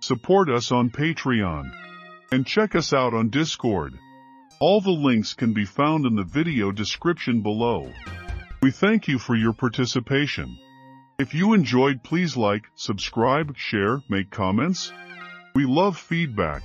Support 0.00 0.48
us 0.48 0.72
on 0.72 0.88
Patreon. 0.88 1.70
And 2.32 2.46
check 2.46 2.74
us 2.74 2.94
out 2.94 3.12
on 3.12 3.28
Discord. 3.28 3.98
All 4.62 4.80
the 4.80 4.88
links 4.88 5.34
can 5.34 5.52
be 5.52 5.66
found 5.66 6.06
in 6.06 6.16
the 6.16 6.24
video 6.24 6.72
description 6.72 7.42
below. 7.42 7.92
We 8.62 8.70
thank 8.70 9.08
you 9.08 9.18
for 9.18 9.36
your 9.36 9.52
participation. 9.52 10.58
If 11.18 11.34
you 11.34 11.52
enjoyed 11.52 12.02
please 12.02 12.34
like, 12.34 12.64
subscribe, 12.76 13.58
share, 13.58 14.00
make 14.08 14.30
comments. 14.30 14.90
We 15.54 15.66
love 15.66 15.98
feedback. 15.98 16.62